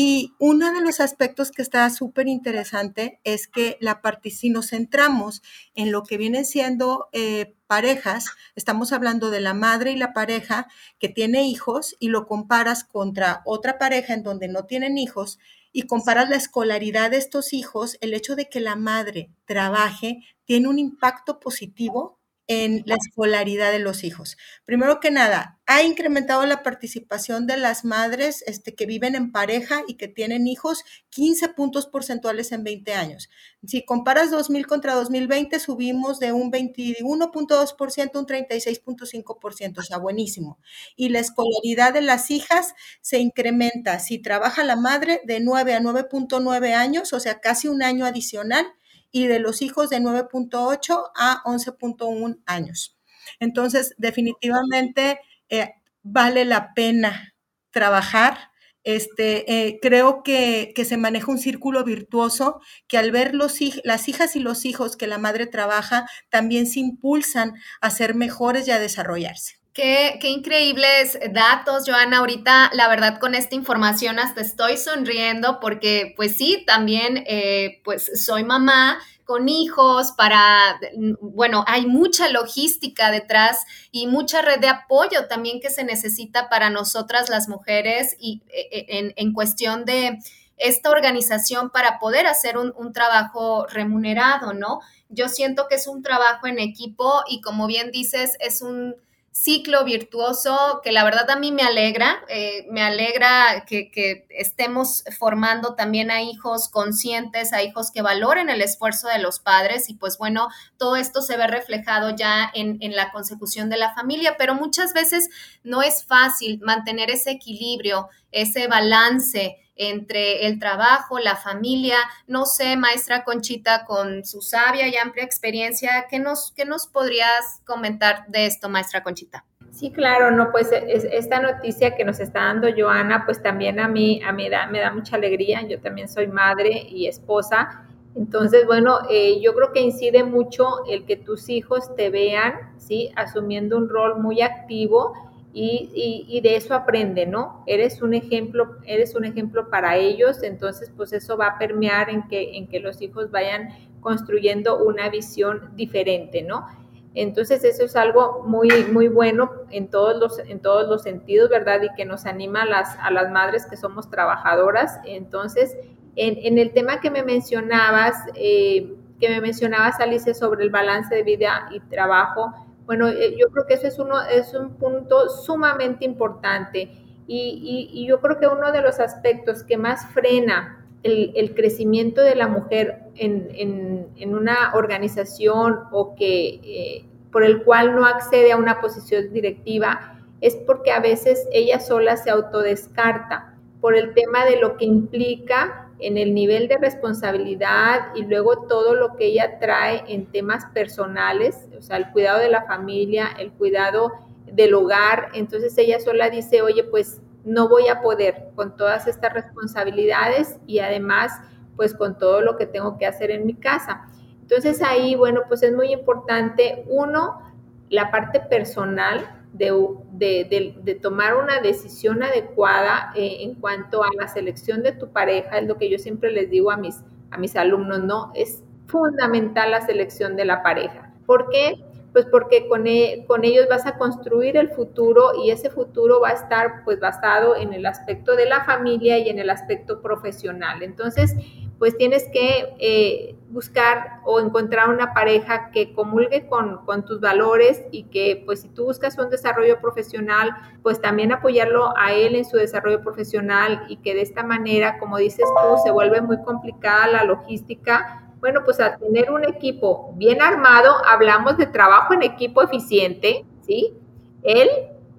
Y 0.00 0.36
uno 0.38 0.72
de 0.72 0.80
los 0.80 1.00
aspectos 1.00 1.50
que 1.50 1.60
está 1.60 1.90
súper 1.90 2.28
interesante 2.28 3.18
es 3.24 3.48
que 3.48 3.78
la 3.80 4.00
si 4.30 4.48
nos 4.48 4.68
centramos 4.68 5.42
en 5.74 5.90
lo 5.90 6.04
que 6.04 6.16
vienen 6.16 6.44
siendo 6.44 7.08
eh, 7.10 7.56
parejas, 7.66 8.26
estamos 8.54 8.92
hablando 8.92 9.30
de 9.30 9.40
la 9.40 9.54
madre 9.54 9.90
y 9.90 9.96
la 9.96 10.12
pareja 10.12 10.68
que 11.00 11.08
tiene 11.08 11.48
hijos 11.48 11.96
y 11.98 12.10
lo 12.10 12.28
comparas 12.28 12.84
contra 12.84 13.42
otra 13.44 13.76
pareja 13.76 14.14
en 14.14 14.22
donde 14.22 14.46
no 14.46 14.66
tienen 14.66 14.98
hijos 14.98 15.40
y 15.72 15.88
comparas 15.88 16.30
la 16.30 16.36
escolaridad 16.36 17.10
de 17.10 17.16
estos 17.16 17.52
hijos, 17.52 17.98
el 18.00 18.14
hecho 18.14 18.36
de 18.36 18.48
que 18.48 18.60
la 18.60 18.76
madre 18.76 19.32
trabaje 19.46 20.20
tiene 20.44 20.68
un 20.68 20.78
impacto 20.78 21.40
positivo 21.40 22.17
en 22.48 22.82
la 22.86 22.96
escolaridad 22.96 23.70
de 23.70 23.78
los 23.78 24.04
hijos. 24.04 24.38
Primero 24.64 25.00
que 25.00 25.10
nada, 25.10 25.60
ha 25.66 25.82
incrementado 25.82 26.46
la 26.46 26.62
participación 26.62 27.46
de 27.46 27.58
las 27.58 27.84
madres 27.84 28.42
este, 28.46 28.74
que 28.74 28.86
viven 28.86 29.14
en 29.14 29.32
pareja 29.32 29.82
y 29.86 29.98
que 29.98 30.08
tienen 30.08 30.46
hijos 30.46 30.82
15 31.10 31.50
puntos 31.50 31.86
porcentuales 31.86 32.50
en 32.52 32.64
20 32.64 32.94
años. 32.94 33.28
Si 33.66 33.84
comparas 33.84 34.30
2000 34.30 34.66
contra 34.66 34.94
2020, 34.94 35.60
subimos 35.60 36.20
de 36.20 36.32
un 36.32 36.50
21.2% 36.50 38.10
a 38.14 38.18
un 38.18 38.26
36.5%, 38.26 39.78
o 39.78 39.82
sea, 39.82 39.98
buenísimo. 39.98 40.58
Y 40.96 41.10
la 41.10 41.18
escolaridad 41.18 41.92
de 41.92 42.00
las 42.00 42.30
hijas 42.30 42.72
se 43.02 43.18
incrementa, 43.18 43.98
si 43.98 44.20
trabaja 44.20 44.64
la 44.64 44.76
madre, 44.76 45.20
de 45.24 45.40
9 45.40 45.74
a 45.74 45.80
9.9 45.80 46.72
años, 46.72 47.12
o 47.12 47.20
sea, 47.20 47.40
casi 47.40 47.68
un 47.68 47.82
año 47.82 48.06
adicional 48.06 48.66
y 49.10 49.26
de 49.26 49.38
los 49.38 49.62
hijos 49.62 49.90
de 49.90 50.00
9.8 50.00 51.10
a 51.16 51.42
11.1 51.44 52.40
años. 52.46 52.98
Entonces, 53.40 53.94
definitivamente 53.98 55.20
eh, 55.48 55.70
vale 56.02 56.44
la 56.44 56.74
pena 56.74 57.34
trabajar. 57.70 58.50
Este, 58.84 59.66
eh, 59.66 59.78
creo 59.82 60.22
que, 60.22 60.72
se 60.86 60.96
maneja 60.96 61.30
un 61.30 61.38
círculo 61.38 61.84
virtuoso 61.84 62.60
que 62.86 62.96
al 62.96 63.10
ver 63.10 63.34
los, 63.34 63.58
las 63.84 64.08
hijas 64.08 64.36
y 64.36 64.40
los 64.40 64.64
hijos 64.64 64.96
que 64.96 65.06
la 65.06 65.18
madre 65.18 65.46
trabaja, 65.46 66.08
también 66.30 66.66
se 66.66 66.80
impulsan 66.80 67.54
a 67.80 67.90
ser 67.90 68.14
mejores 68.14 68.66
y 68.66 68.70
a 68.70 68.78
desarrollarse. 68.78 69.57
Qué, 69.78 70.18
increíbles 70.24 71.16
datos, 71.30 71.84
Joana. 71.86 72.18
Ahorita, 72.18 72.68
la 72.74 72.88
verdad, 72.88 73.20
con 73.20 73.36
esta 73.36 73.54
información 73.54 74.18
hasta 74.18 74.40
estoy 74.40 74.76
sonriendo 74.76 75.60
porque, 75.60 76.14
pues 76.16 76.34
sí, 76.34 76.64
también, 76.66 77.22
eh, 77.28 77.80
pues 77.84 78.10
soy 78.24 78.42
mamá 78.42 78.98
con 79.22 79.48
hijos 79.48 80.10
para, 80.16 80.80
bueno, 81.20 81.62
hay 81.68 81.86
mucha 81.86 82.28
logística 82.28 83.12
detrás 83.12 83.64
y 83.92 84.08
mucha 84.08 84.42
red 84.42 84.58
de 84.58 84.66
apoyo 84.66 85.28
también 85.28 85.60
que 85.60 85.70
se 85.70 85.84
necesita 85.84 86.48
para 86.48 86.70
nosotras 86.70 87.28
las 87.28 87.48
mujeres 87.48 88.16
y 88.18 88.42
e, 88.48 88.84
e, 88.84 89.14
en, 89.14 89.32
cuestión 89.32 89.84
de 89.84 90.18
esta 90.56 90.90
organización 90.90 91.70
para 91.70 92.00
poder 92.00 92.26
hacer 92.26 92.58
un 92.58 92.92
trabajo 92.92 93.64
remunerado, 93.68 94.54
¿no? 94.54 94.80
Yo 95.08 95.28
siento 95.28 95.68
que 95.68 95.76
es 95.76 95.86
un 95.86 96.02
trabajo 96.02 96.48
en 96.48 96.58
equipo 96.58 97.22
y 97.28 97.40
como 97.42 97.68
bien 97.68 97.92
dices, 97.92 98.36
es 98.40 98.60
un 98.60 98.96
ciclo 99.30 99.84
virtuoso 99.84 100.80
que 100.82 100.90
la 100.90 101.04
verdad 101.04 101.30
a 101.30 101.38
mí 101.38 101.52
me 101.52 101.62
alegra, 101.62 102.24
eh, 102.28 102.66
me 102.70 102.82
alegra 102.82 103.64
que, 103.66 104.26
estemos 104.30 105.04
formando 105.18 105.74
también 105.74 106.10
a 106.10 106.22
hijos 106.22 106.68
conscientes, 106.68 107.52
a 107.52 107.62
hijos 107.62 107.90
que 107.90 108.02
valoren 108.02 108.50
el 108.50 108.62
esfuerzo 108.62 109.08
de 109.08 109.18
los 109.18 109.38
padres 109.38 109.88
y 109.88 109.94
pues 109.94 110.18
bueno, 110.18 110.48
todo 110.76 110.96
esto 110.96 111.22
se 111.22 111.36
ve 111.36 111.46
reflejado 111.46 112.14
ya 112.16 112.50
en, 112.54 112.78
en 112.80 112.96
la 112.96 113.12
consecución 113.12 113.68
de 113.70 113.76
la 113.76 113.94
familia, 113.94 114.36
pero 114.36 114.54
muchas 114.54 114.92
veces 114.92 115.28
no 115.62 115.82
es 115.82 116.04
fácil 116.04 116.60
mantener 116.60 117.10
ese 117.10 117.30
equilibrio, 117.30 118.08
ese 118.32 118.66
balance 118.66 119.56
entre 119.78 120.46
el 120.46 120.58
trabajo, 120.58 121.18
la 121.18 121.36
familia. 121.36 121.96
No 122.26 122.44
sé, 122.44 122.76
maestra 122.76 123.24
Conchita, 123.24 123.86
con 123.86 124.24
su 124.24 124.42
sabia 124.42 124.88
y 124.88 124.96
amplia 124.96 125.24
experiencia, 125.24 126.06
¿qué 126.10 126.18
nos, 126.18 126.52
qué 126.52 126.66
nos 126.66 126.86
podrías 126.86 127.62
comentar 127.64 128.26
de 128.28 128.46
esto, 128.46 128.68
maestra 128.68 129.02
Conchita? 129.02 129.44
Sí, 129.70 129.92
claro, 129.92 130.32
no, 130.32 130.50
pues 130.50 130.72
esta 130.72 131.40
noticia 131.40 131.94
que 131.94 132.04
nos 132.04 132.18
está 132.18 132.40
dando 132.40 132.68
Joana, 132.76 133.24
pues 133.24 133.40
también 133.40 133.78
a 133.78 133.86
mí, 133.86 134.20
a 134.26 134.32
mí 134.32 134.48
da, 134.48 134.66
me 134.66 134.80
da 134.80 134.92
mucha 134.92 135.16
alegría. 135.16 135.62
Yo 135.68 135.80
también 135.80 136.08
soy 136.08 136.26
madre 136.26 136.86
y 136.88 137.06
esposa. 137.06 137.84
Entonces, 138.16 138.66
bueno, 138.66 138.98
eh, 139.08 139.40
yo 139.40 139.54
creo 139.54 139.72
que 139.72 139.80
incide 139.80 140.24
mucho 140.24 140.84
el 140.88 141.04
que 141.04 141.16
tus 141.16 141.48
hijos 141.48 141.94
te 141.94 142.10
vean, 142.10 142.54
¿sí? 142.78 143.12
Asumiendo 143.14 143.76
un 143.76 143.88
rol 143.88 144.20
muy 144.20 144.42
activo 144.42 145.14
y, 145.60 146.40
de 146.40 146.56
eso 146.56 146.74
aprende, 146.74 147.26
¿no? 147.26 147.64
Eres 147.66 148.00
un 148.02 148.14
ejemplo, 148.14 148.76
eres 148.86 149.14
un 149.14 149.24
ejemplo 149.24 149.68
para 149.68 149.96
ellos, 149.96 150.42
entonces 150.42 150.92
pues 150.96 151.12
eso 151.12 151.36
va 151.36 151.48
a 151.48 151.58
permear 151.58 152.10
en 152.10 152.28
que, 152.28 152.56
en 152.56 152.68
que 152.68 152.80
los 152.80 153.02
hijos 153.02 153.30
vayan 153.30 153.70
construyendo 154.00 154.84
una 154.84 155.08
visión 155.08 155.70
diferente, 155.74 156.42
¿no? 156.42 156.66
Entonces 157.14 157.64
eso 157.64 157.84
es 157.84 157.96
algo 157.96 158.44
muy, 158.46 158.68
muy 158.92 159.08
bueno 159.08 159.50
en 159.70 159.88
todos 159.88 160.16
los, 160.18 160.38
en 160.38 160.60
todos 160.60 160.88
los 160.88 161.02
sentidos, 161.02 161.50
¿verdad? 161.50 161.82
Y 161.82 161.92
que 161.96 162.04
nos 162.04 162.26
anima 162.26 162.62
a 162.62 162.66
las, 162.66 162.96
a 163.00 163.10
las 163.10 163.30
madres 163.32 163.66
que 163.66 163.76
somos 163.76 164.08
trabajadoras. 164.08 165.00
Entonces, 165.04 165.76
en, 166.14 166.58
el 166.58 166.72
tema 166.72 167.00
que 167.00 167.10
me 167.10 167.24
mencionabas, 167.24 168.14
eh, 168.34 168.94
que 169.18 169.28
me 169.28 169.40
mencionabas, 169.40 169.98
Alice, 169.98 170.32
sobre 170.34 170.62
el 170.62 170.70
balance 170.70 171.12
de 171.14 171.22
vida 171.22 171.68
y 171.72 171.80
trabajo, 171.80 172.54
bueno, 172.88 173.06
eh, 173.08 173.36
yo 173.38 173.50
creo 173.50 173.66
que 173.66 173.74
eso 173.74 173.86
es, 173.86 173.98
uno, 173.98 174.18
es 174.22 174.54
un 174.54 174.70
punto 174.70 175.28
sumamente 175.28 176.06
importante 176.06 176.88
y, 177.26 178.06
yo 178.08 178.18
creo 178.22 178.40
que 178.40 178.46
uno 178.46 178.72
de 178.72 178.80
los 178.80 178.98
aspectos 178.98 179.62
que 179.62 179.76
más 179.76 180.06
frena 180.14 180.86
el, 181.02 181.54
crecimiento 181.54 182.22
de 182.22 182.34
la 182.34 182.48
mujer 182.48 183.02
en, 183.16 184.34
una 184.34 184.72
organización 184.74 185.80
o 185.92 186.14
que 186.14 186.60
eh, 186.64 187.04
por 187.30 187.44
el 187.44 187.62
cual 187.62 187.94
no 187.94 188.06
accede 188.06 188.52
a 188.52 188.56
una 188.56 188.80
posición 188.80 189.34
directiva 189.34 190.18
es 190.40 190.56
porque 190.56 190.90
a 190.90 191.00
veces 191.00 191.46
ella 191.52 191.80
sola 191.80 192.16
se 192.16 192.30
autodescarta 192.30 193.54
por 193.82 193.96
el 193.96 194.14
tema 194.14 194.46
de 194.46 194.58
lo 194.58 194.78
que 194.78 194.86
implica 194.86 195.87
en 196.00 196.16
el 196.16 196.34
nivel 196.34 196.68
de 196.68 196.78
responsabilidad 196.78 198.14
y 198.14 198.24
luego 198.24 198.66
todo 198.66 198.94
lo 198.94 199.16
que 199.16 199.26
ella 199.26 199.58
trae 199.58 200.04
en 200.08 200.26
temas 200.26 200.66
personales, 200.66 201.68
o 201.76 201.82
sea, 201.82 201.96
el 201.96 202.10
cuidado 202.12 202.38
de 202.38 202.48
la 202.48 202.62
familia, 202.62 203.28
el 203.38 203.50
cuidado 203.52 204.12
del 204.46 204.74
hogar. 204.74 205.30
Entonces 205.34 205.76
ella 205.78 206.00
sola 206.00 206.30
dice, 206.30 206.62
oye, 206.62 206.84
pues 206.84 207.20
no 207.44 207.68
voy 207.68 207.88
a 207.88 208.00
poder 208.00 208.50
con 208.54 208.76
todas 208.76 209.06
estas 209.06 209.32
responsabilidades 209.32 210.58
y 210.66 210.80
además, 210.80 211.32
pues 211.76 211.94
con 211.94 212.18
todo 212.18 212.40
lo 212.40 212.56
que 212.56 212.66
tengo 212.66 212.98
que 212.98 213.06
hacer 213.06 213.30
en 213.30 213.46
mi 213.46 213.54
casa. 213.54 214.06
Entonces 214.42 214.82
ahí, 214.82 215.14
bueno, 215.14 215.42
pues 215.48 215.62
es 215.62 215.74
muy 215.74 215.92
importante, 215.92 216.84
uno, 216.88 217.42
la 217.90 218.10
parte 218.10 218.40
personal, 218.40 219.37
de, 219.52 220.98
tomar 221.02 221.36
una 221.36 221.60
decisión 221.60 222.22
adecuada 222.22 223.12
eh, 223.14 223.38
en 223.40 223.54
cuanto 223.54 224.02
a 224.02 224.08
la 224.18 224.28
selección 224.28 224.82
de 224.82 224.92
tu 224.92 225.08
pareja, 225.08 225.58
es 225.58 225.66
lo 225.66 225.76
que 225.76 225.90
yo 225.90 225.98
siempre 225.98 226.32
les 226.32 226.50
digo 226.50 226.70
a 226.70 226.76
mis, 226.76 227.02
a 227.30 227.38
mis 227.38 227.56
alumnos, 227.56 228.02
¿no? 228.04 228.30
Es 228.34 228.62
fundamental 228.86 229.70
la 229.70 229.80
selección 229.82 230.36
de 230.36 230.44
la 230.44 230.62
pareja. 230.62 231.12
¿Por 231.26 231.50
qué? 231.50 231.84
Pues 232.12 232.24
porque 232.26 232.68
con, 232.68 232.86
e, 232.86 233.24
con 233.26 233.44
ellos 233.44 233.66
vas 233.68 233.86
a 233.86 233.98
construir 233.98 234.56
el 234.56 234.70
futuro 234.70 235.32
y 235.44 235.50
ese 235.50 235.70
futuro 235.70 236.20
va 236.20 236.30
a 236.30 236.32
estar 236.32 236.82
pues 236.84 236.98
basado 236.98 237.54
en 237.54 237.72
el 237.74 237.84
aspecto 237.84 238.34
de 238.34 238.46
la 238.46 238.64
familia 238.64 239.18
y 239.18 239.28
en 239.28 239.38
el 239.38 239.50
aspecto 239.50 240.00
profesional. 240.00 240.82
Entonces, 240.82 241.36
pues 241.78 241.96
tienes 241.96 242.28
que 242.32 242.74
eh, 242.80 243.36
buscar 243.50 244.20
o 244.24 244.40
encontrar 244.40 244.88
una 244.88 245.14
pareja 245.14 245.70
que 245.70 245.94
comulgue 245.94 246.48
con, 246.48 246.80
tus 247.06 247.20
valores 247.20 247.84
y 247.92 248.04
que 248.04 248.42
pues 248.44 248.62
si 248.62 248.68
tú 248.68 248.84
buscas 248.84 249.16
un 249.18 249.30
desarrollo 249.30 249.80
profesional, 249.80 250.50
pues 250.82 251.00
también 251.00 251.32
apoyarlo 251.32 251.96
a 251.96 252.12
él 252.12 252.34
en 252.34 252.44
su 252.44 252.56
desarrollo 252.56 253.02
profesional 253.02 253.84
y 253.88 253.98
que 253.98 254.14
de 254.14 254.22
esta 254.22 254.42
manera, 254.42 254.98
como 254.98 255.18
dices 255.18 255.46
tú, 255.46 255.78
se 255.82 255.90
vuelve 255.92 256.20
muy 256.20 256.42
complicada 256.42 257.06
la 257.06 257.24
logística. 257.24 258.24
Bueno, 258.40 258.62
pues 258.64 258.80
al 258.80 258.98
tener 258.98 259.30
un 259.30 259.44
equipo 259.44 260.12
bien 260.16 260.42
armado, 260.42 260.92
hablamos 261.06 261.56
de 261.56 261.66
trabajo 261.66 262.14
en 262.14 262.22
equipo 262.22 262.62
eficiente, 262.62 263.44
¿sí? 263.62 263.94
Él 264.42 264.68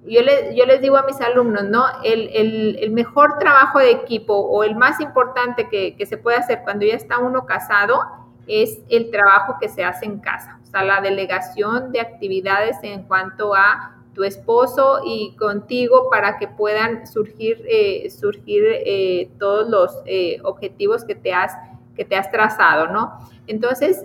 yo, 0.06 0.20
yo 0.54 0.66
les 0.66 0.80
digo 0.80 0.96
a 0.96 1.04
mis 1.04 1.20
alumnos, 1.20 1.64
¿no? 1.64 1.84
El, 2.02 2.90
mejor 2.92 3.38
trabajo 3.38 3.78
de 3.78 3.90
equipo 3.90 4.34
o 4.34 4.64
el 4.64 4.74
más 4.74 5.00
importante 5.00 5.68
que, 5.68 6.06
se 6.06 6.16
puede 6.16 6.38
hacer 6.38 6.60
cuando 6.64 6.86
ya 6.86 6.94
está 6.94 7.18
uno 7.18 7.46
casado 7.46 8.00
es 8.46 8.80
el 8.88 9.10
trabajo 9.10 9.56
que 9.60 9.68
se 9.68 9.84
hace 9.84 10.06
en 10.06 10.18
casa, 10.18 10.58
o 10.62 10.66
sea, 10.66 10.82
la 10.82 11.00
delegación 11.00 11.92
de 11.92 12.00
actividades 12.00 12.78
en 12.82 13.04
cuanto 13.04 13.54
a 13.54 13.96
tu 14.14 14.24
esposo 14.24 15.02
y 15.04 15.36
contigo 15.36 16.08
para 16.10 16.36
que 16.38 16.48
puedan 16.48 17.06
surgir, 17.06 17.64
eh, 17.68 18.10
surgir 18.10 18.64
eh, 18.66 19.30
todos 19.38 19.68
los 19.68 20.02
eh, 20.06 20.38
objetivos 20.42 21.04
que 21.04 21.14
te, 21.14 21.32
has, 21.32 21.54
que 21.94 22.16
has 22.16 22.30
trazado, 22.32 22.88
¿no? 22.88 23.18
Entonces, 23.46 24.04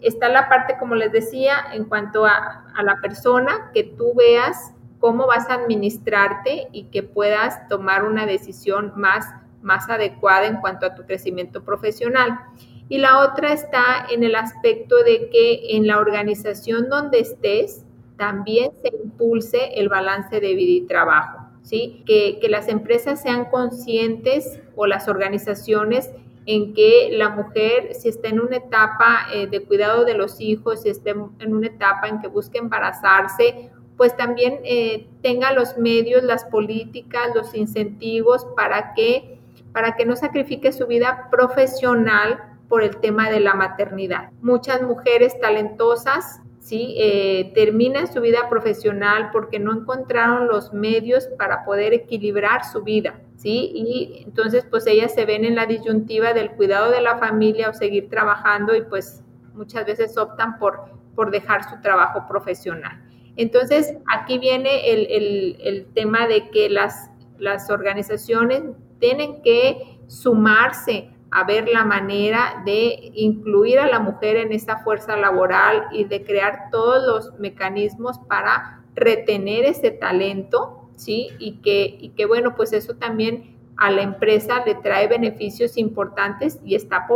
está 0.00 0.28
la 0.28 0.48
parte, 0.48 0.76
como 0.78 0.94
les 0.94 1.12
decía, 1.12 1.56
en 1.72 1.84
cuanto 1.84 2.24
a, 2.24 2.64
a 2.74 2.82
la 2.82 2.96
persona, 3.02 3.70
que 3.74 3.84
tú 3.84 4.14
veas 4.14 4.73
cómo 5.04 5.26
vas 5.26 5.50
a 5.50 5.56
administrarte 5.56 6.68
y 6.72 6.84
que 6.84 7.02
puedas 7.02 7.68
tomar 7.68 8.04
una 8.04 8.24
decisión 8.24 8.94
más, 8.96 9.26
más 9.60 9.90
adecuada 9.90 10.46
en 10.46 10.62
cuanto 10.62 10.86
a 10.86 10.94
tu 10.94 11.02
crecimiento 11.04 11.62
profesional. 11.62 12.40
Y 12.88 12.96
la 12.96 13.18
otra 13.18 13.52
está 13.52 14.06
en 14.10 14.24
el 14.24 14.34
aspecto 14.34 14.96
de 15.04 15.28
que 15.28 15.76
en 15.76 15.86
la 15.86 15.98
organización 15.98 16.88
donde 16.88 17.20
estés 17.20 17.84
también 18.16 18.70
se 18.80 18.96
impulse 18.96 19.78
el 19.78 19.90
balance 19.90 20.40
de 20.40 20.54
vida 20.54 20.72
y 20.72 20.86
trabajo, 20.86 21.50
¿sí? 21.60 22.02
Que, 22.06 22.40
las 22.48 22.68
empresas 22.68 23.20
sean 23.20 23.44
conscientes 23.50 24.58
o 24.74 24.86
las 24.86 25.06
organizaciones 25.06 26.12
en 26.46 26.72
que 26.72 27.10
la 27.12 27.28
mujer, 27.28 27.92
si 27.92 28.08
está 28.08 28.28
en 28.28 28.40
una 28.40 28.56
etapa 28.56 29.26
eh, 29.34 29.48
de 29.48 29.60
cuidado 29.64 30.06
de 30.06 30.14
los 30.14 30.40
hijos, 30.40 30.80
si 30.80 30.88
está 30.88 31.10
en 31.10 31.54
una 31.54 31.66
etapa 31.66 32.08
en 32.08 32.22
que 32.22 32.28
busca 32.28 32.58
embarazarse, 32.58 33.70
pues 33.96 34.16
también 34.16 34.60
eh, 34.64 35.08
tenga 35.22 35.52
los 35.52 35.78
medios, 35.78 36.22
las 36.22 36.44
políticas, 36.44 37.34
los 37.34 37.54
incentivos 37.54 38.46
para 38.56 38.94
que, 38.94 39.38
para 39.72 39.94
que 39.96 40.04
no 40.04 40.16
sacrifique 40.16 40.72
su 40.72 40.86
vida 40.86 41.28
profesional 41.30 42.58
por 42.68 42.82
el 42.82 42.96
tema 42.96 43.30
de 43.30 43.40
la 43.40 43.54
maternidad. 43.54 44.30
Muchas 44.40 44.82
mujeres 44.82 45.38
talentosas 45.40 46.40
¿sí? 46.58 46.94
Eh, 46.98 47.52
terminan 47.54 48.12
su 48.12 48.20
vida 48.20 48.48
profesional 48.48 49.30
porque 49.32 49.58
no 49.58 49.72
encontraron 49.72 50.48
los 50.48 50.72
medios 50.72 51.28
para 51.38 51.64
poder 51.64 51.92
equilibrar 51.92 52.64
su 52.64 52.82
vida. 52.82 53.20
¿sí? 53.36 53.70
Y 53.74 54.24
entonces 54.26 54.66
pues 54.68 54.86
ellas 54.86 55.14
se 55.14 55.26
ven 55.26 55.44
en 55.44 55.54
la 55.54 55.66
disyuntiva 55.66 56.32
del 56.32 56.50
cuidado 56.52 56.90
de 56.90 57.02
la 57.02 57.18
familia 57.18 57.68
o 57.68 57.74
seguir 57.74 58.08
trabajando 58.08 58.74
y 58.74 58.82
pues 58.82 59.22
muchas 59.52 59.86
veces 59.86 60.16
optan 60.16 60.58
por, 60.58 60.86
por 61.14 61.30
dejar 61.30 61.68
su 61.68 61.80
trabajo 61.80 62.26
profesional. 62.26 63.03
Entonces 63.36 63.96
aquí 64.12 64.38
viene 64.38 64.90
el, 64.90 65.86
tema 65.94 66.26
de 66.26 66.50
que 66.50 66.68
las, 66.68 67.10
organizaciones 67.68 68.62
tienen 69.00 69.42
que 69.42 69.98
sumarse 70.06 71.10
a 71.30 71.44
ver 71.44 71.68
la 71.68 71.84
manera 71.84 72.62
de 72.64 73.10
incluir 73.14 73.80
a 73.80 73.88
la 73.88 73.98
mujer 73.98 74.36
en 74.36 74.52
esta 74.52 74.78
fuerza 74.78 75.16
laboral 75.16 75.88
y 75.92 76.04
de 76.04 76.22
crear 76.22 76.70
todos 76.70 77.04
los 77.04 77.38
mecanismos 77.40 78.18
para 78.28 78.84
retener 78.94 79.64
ese 79.64 79.90
talento, 79.90 80.88
¿sí? 80.94 81.30
Y 81.40 81.60
que, 81.60 81.96
y 82.00 82.10
que 82.10 82.26
bueno, 82.26 82.54
pues 82.54 82.72
eso 82.72 82.94
también 82.94 83.56
a 83.76 83.90
la 83.90 84.02
empresa 84.02 84.62
le 84.64 84.76
trae 84.76 85.08
beneficios 85.08 85.76
importantes 85.76 86.60
y 86.64 86.76
está 86.76 87.06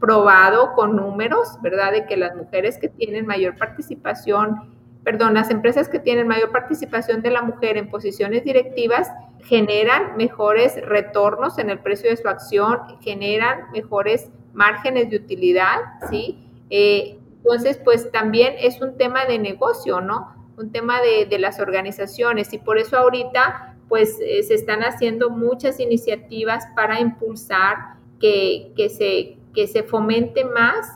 probado 0.00 0.72
con 0.74 0.96
números, 0.96 1.58
¿verdad? 1.62 1.92
De 1.92 2.06
que 2.06 2.16
las 2.16 2.34
mujeres 2.34 2.78
que 2.78 2.88
tienen 2.88 3.26
mayor 3.26 3.56
participación, 3.56 4.71
perdón, 5.04 5.34
las 5.34 5.50
empresas 5.50 5.88
que 5.88 5.98
tienen 5.98 6.28
mayor 6.28 6.50
participación 6.52 7.22
de 7.22 7.30
la 7.30 7.42
mujer 7.42 7.76
en 7.76 7.90
posiciones 7.90 8.44
directivas, 8.44 9.10
generan 9.44 10.16
mejores 10.16 10.80
retornos 10.86 11.58
en 11.58 11.70
el 11.70 11.80
precio 11.80 12.08
de 12.10 12.16
su 12.16 12.28
acción, 12.28 12.78
generan 13.00 13.70
mejores 13.72 14.30
márgenes 14.52 15.10
de 15.10 15.16
utilidad, 15.16 15.78
¿sí? 16.08 16.38
Eh, 16.70 17.18
entonces, 17.38 17.80
pues 17.82 18.10
también 18.12 18.54
es 18.58 18.80
un 18.80 18.96
tema 18.96 19.24
de 19.24 19.38
negocio, 19.38 20.00
¿no? 20.00 20.32
Un 20.56 20.70
tema 20.70 21.00
de, 21.00 21.38
las 21.38 21.58
organizaciones 21.58 22.52
y 22.52 22.58
por 22.58 22.78
eso 22.78 22.96
ahorita, 22.96 23.76
pues 23.88 24.18
eh, 24.20 24.44
se 24.44 24.54
están 24.54 24.82
haciendo 24.82 25.30
muchas 25.30 25.80
iniciativas 25.80 26.64
para 26.76 27.00
impulsar 27.00 27.96
que, 28.20 28.72
que, 28.76 28.88
se, 28.88 29.38
que 29.52 29.66
se 29.66 29.82
fomente 29.82 30.44
más 30.44 30.86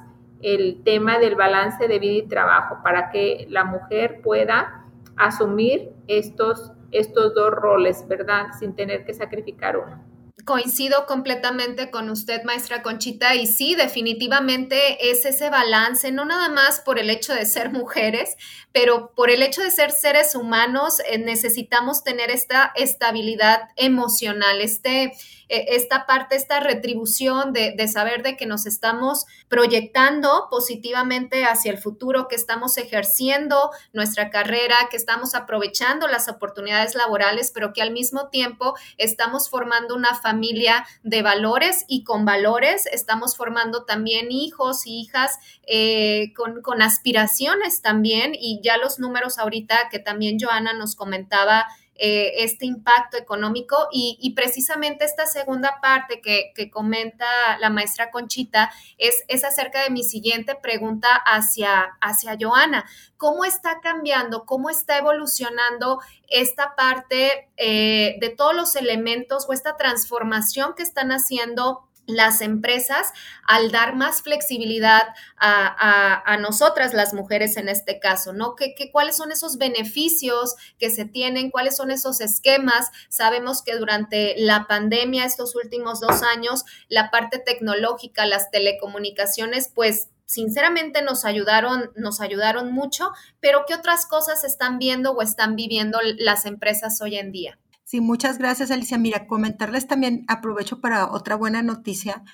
el 0.42 0.82
tema 0.84 1.18
del 1.18 1.34
balance 1.34 1.88
de 1.88 1.98
vida 1.98 2.24
y 2.24 2.28
trabajo 2.28 2.78
para 2.82 3.10
que 3.10 3.46
la 3.48 3.64
mujer 3.64 4.20
pueda 4.22 4.84
asumir 5.16 5.90
estos 6.06 6.72
estos 6.92 7.34
dos 7.34 7.50
roles, 7.50 8.06
¿verdad? 8.08 8.46
Sin 8.58 8.74
tener 8.74 9.04
que 9.04 9.14
sacrificar 9.14 9.76
uno. 9.76 10.04
Coincido 10.44 11.06
completamente 11.06 11.90
con 11.90 12.08
usted, 12.08 12.44
maestra 12.44 12.82
Conchita, 12.82 13.34
y 13.34 13.46
sí, 13.46 13.74
definitivamente 13.74 15.10
es 15.10 15.24
ese 15.24 15.50
balance, 15.50 16.12
no 16.12 16.24
nada 16.24 16.48
más 16.50 16.80
por 16.80 17.00
el 17.00 17.10
hecho 17.10 17.34
de 17.34 17.46
ser 17.46 17.72
mujeres, 17.72 18.36
pero 18.70 19.12
por 19.16 19.30
el 19.30 19.42
hecho 19.42 19.62
de 19.62 19.72
ser 19.72 19.90
seres 19.90 20.36
humanos, 20.36 21.00
eh, 21.10 21.18
necesitamos 21.18 22.04
tener 22.04 22.30
esta 22.30 22.70
estabilidad 22.76 23.62
emocional, 23.74 24.60
este 24.60 25.14
eh, 25.48 25.66
esta 25.70 26.06
parte, 26.06 26.36
esta 26.36 26.60
retribución 26.60 27.52
de, 27.52 27.74
de, 27.76 27.88
saber 27.88 28.22
de 28.22 28.36
que 28.36 28.46
nos 28.46 28.66
estamos 28.66 29.26
proyectando 29.48 30.48
positivamente 30.50 31.44
hacia 31.44 31.70
el 31.72 31.78
futuro, 31.78 32.28
que 32.28 32.36
estamos 32.36 32.78
ejerciendo 32.78 33.70
nuestra 33.92 34.30
carrera, 34.30 34.76
que 34.90 34.96
estamos 34.96 35.34
aprovechando 35.34 36.08
las 36.08 36.28
oportunidades 36.28 36.94
laborales, 36.94 37.50
pero 37.54 37.72
que 37.72 37.82
al 37.82 37.92
mismo 37.92 38.28
tiempo 38.28 38.74
estamos 38.96 39.48
formando 39.48 39.94
una 39.94 40.14
familia 40.14 40.86
de 41.02 41.22
valores 41.22 41.84
y 41.88 42.04
con 42.04 42.24
valores 42.24 42.86
estamos 42.86 43.36
formando 43.36 43.84
también 43.84 44.30
hijos 44.30 44.86
y 44.86 45.00
hijas 45.00 45.38
eh, 45.66 46.32
con, 46.34 46.62
con 46.62 46.82
aspiraciones 46.82 47.82
también. 47.82 48.32
Y 48.34 48.60
ya 48.62 48.76
los 48.76 48.98
números 48.98 49.38
ahorita 49.38 49.88
que 49.90 49.98
también 49.98 50.38
Joana 50.40 50.72
nos 50.72 50.96
comentaba 50.96 51.66
eh, 51.98 52.44
este 52.44 52.66
impacto 52.66 53.16
económico 53.16 53.88
y, 53.90 54.32
precisamente 54.34 55.04
esta 55.04 55.26
segunda 55.26 55.78
parte 55.80 56.20
que, 56.20 56.70
comenta 56.70 57.26
la 57.58 57.70
maestra 57.70 58.10
Conchita 58.10 58.70
es, 58.98 59.24
es, 59.28 59.44
acerca 59.44 59.82
de 59.82 59.90
mi 59.90 60.02
siguiente 60.02 60.54
pregunta 60.54 61.08
hacia, 61.14 61.96
hacia 62.00 62.36
Joana. 62.38 62.84
¿Cómo 63.16 63.44
está 63.44 63.80
cambiando, 63.80 64.44
cómo 64.44 64.68
está 64.68 64.98
evolucionando 64.98 66.00
esta 66.28 66.74
parte 66.76 67.48
eh, 67.56 68.16
de 68.20 68.28
todos 68.30 68.54
los 68.54 68.76
elementos 68.76 69.46
o 69.48 69.52
esta 69.52 69.76
transformación 69.76 70.74
que 70.74 70.82
están 70.82 71.10
haciendo 71.12 71.86
las 72.06 72.40
empresas 72.40 73.12
al 73.46 73.70
dar 73.70 73.94
más 73.94 74.22
flexibilidad 74.22 75.02
a, 75.36 76.36
nosotras 76.40 76.94
las 76.94 77.14
mujeres 77.14 77.56
en 77.56 77.68
este 77.68 77.98
caso, 77.98 78.32
¿no? 78.32 78.54
¿Qué, 78.54 78.74
cuáles 78.92 79.16
son 79.16 79.32
esos 79.32 79.58
beneficios 79.58 80.54
que 80.78 80.90
se 80.90 81.04
tienen? 81.04 81.50
¿Cuáles 81.50 81.76
son 81.76 81.90
esos 81.90 82.20
esquemas? 82.20 82.90
Sabemos 83.08 83.62
que 83.62 83.76
durante 83.76 84.34
la 84.38 84.66
pandemia, 84.66 85.24
estos 85.24 85.56
últimos 85.56 86.00
dos 86.00 86.22
años, 86.22 86.64
la 86.88 87.10
parte 87.10 87.38
tecnológica, 87.38 88.26
las 88.26 88.50
telecomunicaciones, 88.50 89.70
pues 89.74 90.08
sinceramente 90.26 91.02
nos 91.02 91.24
ayudaron, 91.24 91.90
nos 91.94 92.20
ayudaron 92.20 92.72
mucho, 92.72 93.10
pero 93.40 93.64
¿qué 93.66 93.74
otras 93.74 94.06
cosas 94.06 94.44
están 94.44 94.78
viendo 94.78 95.12
o 95.12 95.22
están 95.22 95.56
viviendo 95.56 95.98
las 96.18 96.46
empresas 96.46 97.00
hoy 97.00 97.16
en 97.16 97.32
día? 97.32 97.58
Sí, 97.88 98.00
muchas 98.00 98.38
gracias, 98.38 98.72
Alicia. 98.72 98.98
Mira, 98.98 99.28
comentarles 99.28 99.86
también, 99.86 100.24
aprovecho 100.26 100.80
para 100.80 101.06
otra 101.12 101.36
buena 101.36 101.62
noticia. 101.62 102.24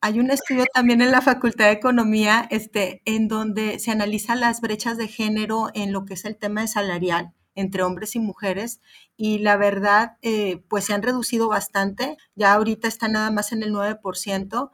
Hay 0.00 0.18
un 0.18 0.30
estudio 0.30 0.64
también 0.72 1.02
en 1.02 1.10
la 1.10 1.20
Facultad 1.20 1.66
de 1.66 1.72
Economía, 1.72 2.48
este, 2.50 3.02
en 3.04 3.28
donde 3.28 3.78
se 3.78 3.90
analizan 3.90 4.40
las 4.40 4.62
brechas 4.62 4.96
de 4.96 5.08
género 5.08 5.68
en 5.74 5.92
lo 5.92 6.06
que 6.06 6.14
es 6.14 6.24
el 6.24 6.38
tema 6.38 6.62
de 6.62 6.68
salarial 6.68 7.34
entre 7.54 7.82
hombres 7.82 8.16
y 8.16 8.20
mujeres 8.20 8.80
y 9.14 9.40
la 9.40 9.58
verdad, 9.58 10.16
eh, 10.22 10.64
pues 10.70 10.86
se 10.86 10.94
han 10.94 11.02
reducido 11.02 11.46
bastante, 11.48 12.16
ya 12.34 12.54
ahorita 12.54 12.88
está 12.88 13.08
nada 13.08 13.30
más 13.30 13.52
en 13.52 13.62
el 13.62 13.72
9%, 13.72 14.70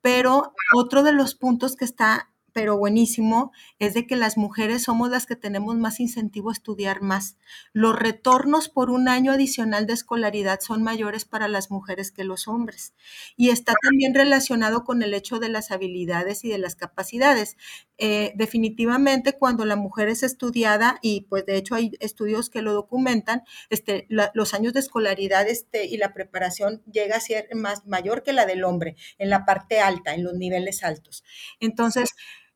pero 0.00 0.54
otro 0.76 1.02
de 1.02 1.12
los 1.12 1.34
puntos 1.34 1.74
que 1.74 1.84
está 1.84 2.29
pero 2.52 2.76
buenísimo, 2.76 3.52
es 3.78 3.94
de 3.94 4.06
que 4.06 4.16
las 4.16 4.36
mujeres 4.36 4.82
somos 4.84 5.10
las 5.10 5.26
que 5.26 5.36
tenemos 5.36 5.76
más 5.76 6.00
incentivo 6.00 6.50
a 6.50 6.52
estudiar 6.52 7.02
más. 7.02 7.36
Los 7.72 7.98
retornos 7.98 8.68
por 8.68 8.90
un 8.90 9.08
año 9.08 9.32
adicional 9.32 9.86
de 9.86 9.94
escolaridad 9.94 10.60
son 10.60 10.82
mayores 10.82 11.24
para 11.24 11.48
las 11.48 11.70
mujeres 11.70 12.12
que 12.12 12.24
los 12.24 12.48
hombres. 12.48 12.94
Y 13.36 13.50
está 13.50 13.74
también 13.82 14.14
relacionado 14.14 14.84
con 14.84 15.02
el 15.02 15.14
hecho 15.14 15.38
de 15.38 15.48
las 15.48 15.70
habilidades 15.70 16.44
y 16.44 16.48
de 16.48 16.58
las 16.58 16.76
capacidades. 16.76 17.56
Eh, 17.98 18.32
definitivamente 18.34 19.34
cuando 19.34 19.64
la 19.64 19.76
mujer 19.76 20.08
es 20.08 20.22
estudiada, 20.22 20.98
y 21.02 21.22
pues 21.22 21.44
de 21.46 21.56
hecho 21.56 21.74
hay 21.74 21.92
estudios 22.00 22.48
que 22.48 22.62
lo 22.62 22.72
documentan, 22.72 23.42
este, 23.68 24.06
los 24.08 24.54
años 24.54 24.72
de 24.72 24.80
escolaridad 24.80 25.48
este, 25.48 25.84
y 25.86 25.96
la 25.96 26.14
preparación 26.14 26.82
llega 26.90 27.16
a 27.16 27.20
ser 27.20 27.48
más 27.54 27.86
mayor 27.86 28.22
que 28.22 28.32
la 28.32 28.46
del 28.46 28.64
hombre 28.64 28.96
en 29.18 29.30
la 29.30 29.44
parte 29.44 29.80
alta, 29.80 30.14
en 30.14 30.24
los 30.24 30.34
niveles 30.34 30.82
altos. 30.82 31.24
Entonces, 31.60 32.10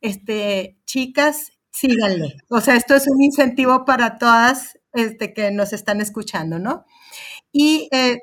este, 0.05 0.79
chicas, 0.85 1.53
síganle. 1.71 2.37
O 2.51 2.61
sea, 2.61 2.77
esto 2.77 2.95
es 2.95 3.09
un 3.09 3.23
incentivo 3.23 3.87
para 3.87 4.19
todas 4.19 4.79
este, 4.93 5.33
que 5.33 5.51
nos 5.51 5.73
están 5.73 6.01
escuchando, 6.03 6.59
¿no? 6.59 6.85
Y, 7.57 7.88
eh, 7.93 8.19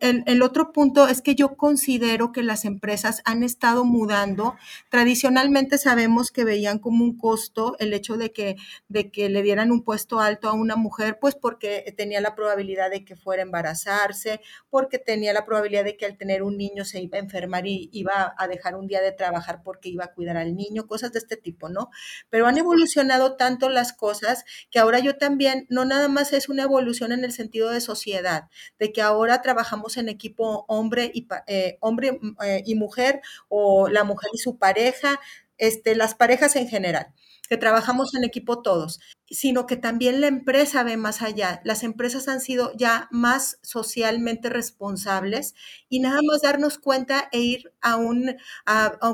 el, 0.00 0.24
el, 0.26 0.42
otro 0.42 0.72
punto 0.72 1.06
es 1.06 1.20
que 1.20 1.34
yo 1.34 1.56
considero 1.56 2.32
que 2.32 2.42
las 2.42 2.64
empresas 2.64 3.20
han 3.26 3.42
estado 3.42 3.84
mudando. 3.84 4.56
Tradicionalmente 4.88 5.76
sabemos 5.76 6.30
que 6.30 6.44
veían 6.44 6.78
como 6.78 7.04
un 7.04 7.18
costo 7.18 7.76
el 7.80 7.92
hecho 7.92 8.16
de 8.16 8.32
que, 8.32 8.56
de 8.88 9.10
que 9.10 9.28
le 9.28 9.42
dieran 9.42 9.72
un 9.72 9.84
puesto 9.84 10.20
alto 10.20 10.48
a 10.48 10.54
una 10.54 10.76
mujer, 10.76 11.18
pues 11.20 11.34
porque 11.34 11.92
tenía 11.98 12.22
la 12.22 12.34
probabilidad 12.34 12.88
de 12.90 13.04
que 13.04 13.14
fuera 13.14 13.42
a 13.42 13.44
embarazarse, 13.44 14.40
porque 14.70 14.98
tenía 14.98 15.34
la 15.34 15.44
probabilidad 15.44 15.84
de 15.84 15.98
que 15.98 16.06
al 16.06 16.16
tener 16.16 16.42
un 16.42 16.56
niño 16.56 16.86
se 16.86 17.02
iba 17.02 17.18
a 17.18 17.20
enfermar 17.20 17.66
y 17.66 17.90
iba 17.92 18.34
a 18.38 18.48
dejar 18.48 18.76
un 18.76 18.86
día 18.86 19.02
de 19.02 19.12
trabajar 19.12 19.62
porque 19.62 19.90
iba 19.90 20.04
a 20.04 20.14
cuidar 20.14 20.38
al 20.38 20.56
niño, 20.56 20.86
cosas 20.86 21.12
de 21.12 21.18
este 21.18 21.36
tipo, 21.36 21.68
¿no? 21.68 21.90
Pero 22.30 22.46
han 22.46 22.56
evolucionado 22.56 23.36
tanto 23.36 23.68
las 23.68 23.92
cosas 23.92 24.46
que 24.70 24.78
ahora 24.78 24.98
yo 25.00 25.18
también, 25.18 25.66
no 25.68 25.84
nada 25.84 26.08
más 26.08 26.32
es 26.32 26.48
una 26.48 26.62
evolución 26.62 27.12
en 27.12 27.22
el 27.22 27.32
sentido 27.32 27.68
de 27.68 27.82
sociedad, 27.82 28.48
de 28.78 28.92
que 28.92 29.02
ahora 29.02 29.42
trabajamos 29.42 29.96
en 29.96 30.08
equipo 30.08 30.64
hombre 30.68 31.10
y, 31.14 31.26
eh, 31.46 31.78
hombre, 31.80 32.12
mm, 32.20 32.36
eh, 32.44 32.62
y 32.66 32.74
mujer 32.74 33.20
o 33.48 33.88
la 33.88 34.04
mujer 34.04 34.30
y 34.32 34.38
su 34.38 34.58
pareja, 34.58 35.20
este, 35.58 35.94
las 35.94 36.14
parejas 36.14 36.56
en 36.56 36.68
general 36.68 37.14
que 37.52 37.58
trabajamos 37.58 38.14
en 38.14 38.24
equipo 38.24 38.62
todos, 38.62 38.98
sino 39.28 39.66
que 39.66 39.76
también 39.76 40.22
la 40.22 40.26
empresa 40.26 40.84
ve 40.84 40.96
más 40.96 41.20
allá. 41.20 41.60
Las 41.64 41.82
empresas 41.82 42.26
han 42.26 42.40
sido 42.40 42.72
ya 42.78 43.08
más 43.10 43.58
socialmente 43.60 44.48
responsables 44.48 45.54
y 45.90 46.00
nada 46.00 46.20
más 46.22 46.40
darnos 46.40 46.78
cuenta 46.78 47.28
e 47.30 47.40
ir 47.40 47.70
a 47.82 47.96
un, 47.96 48.36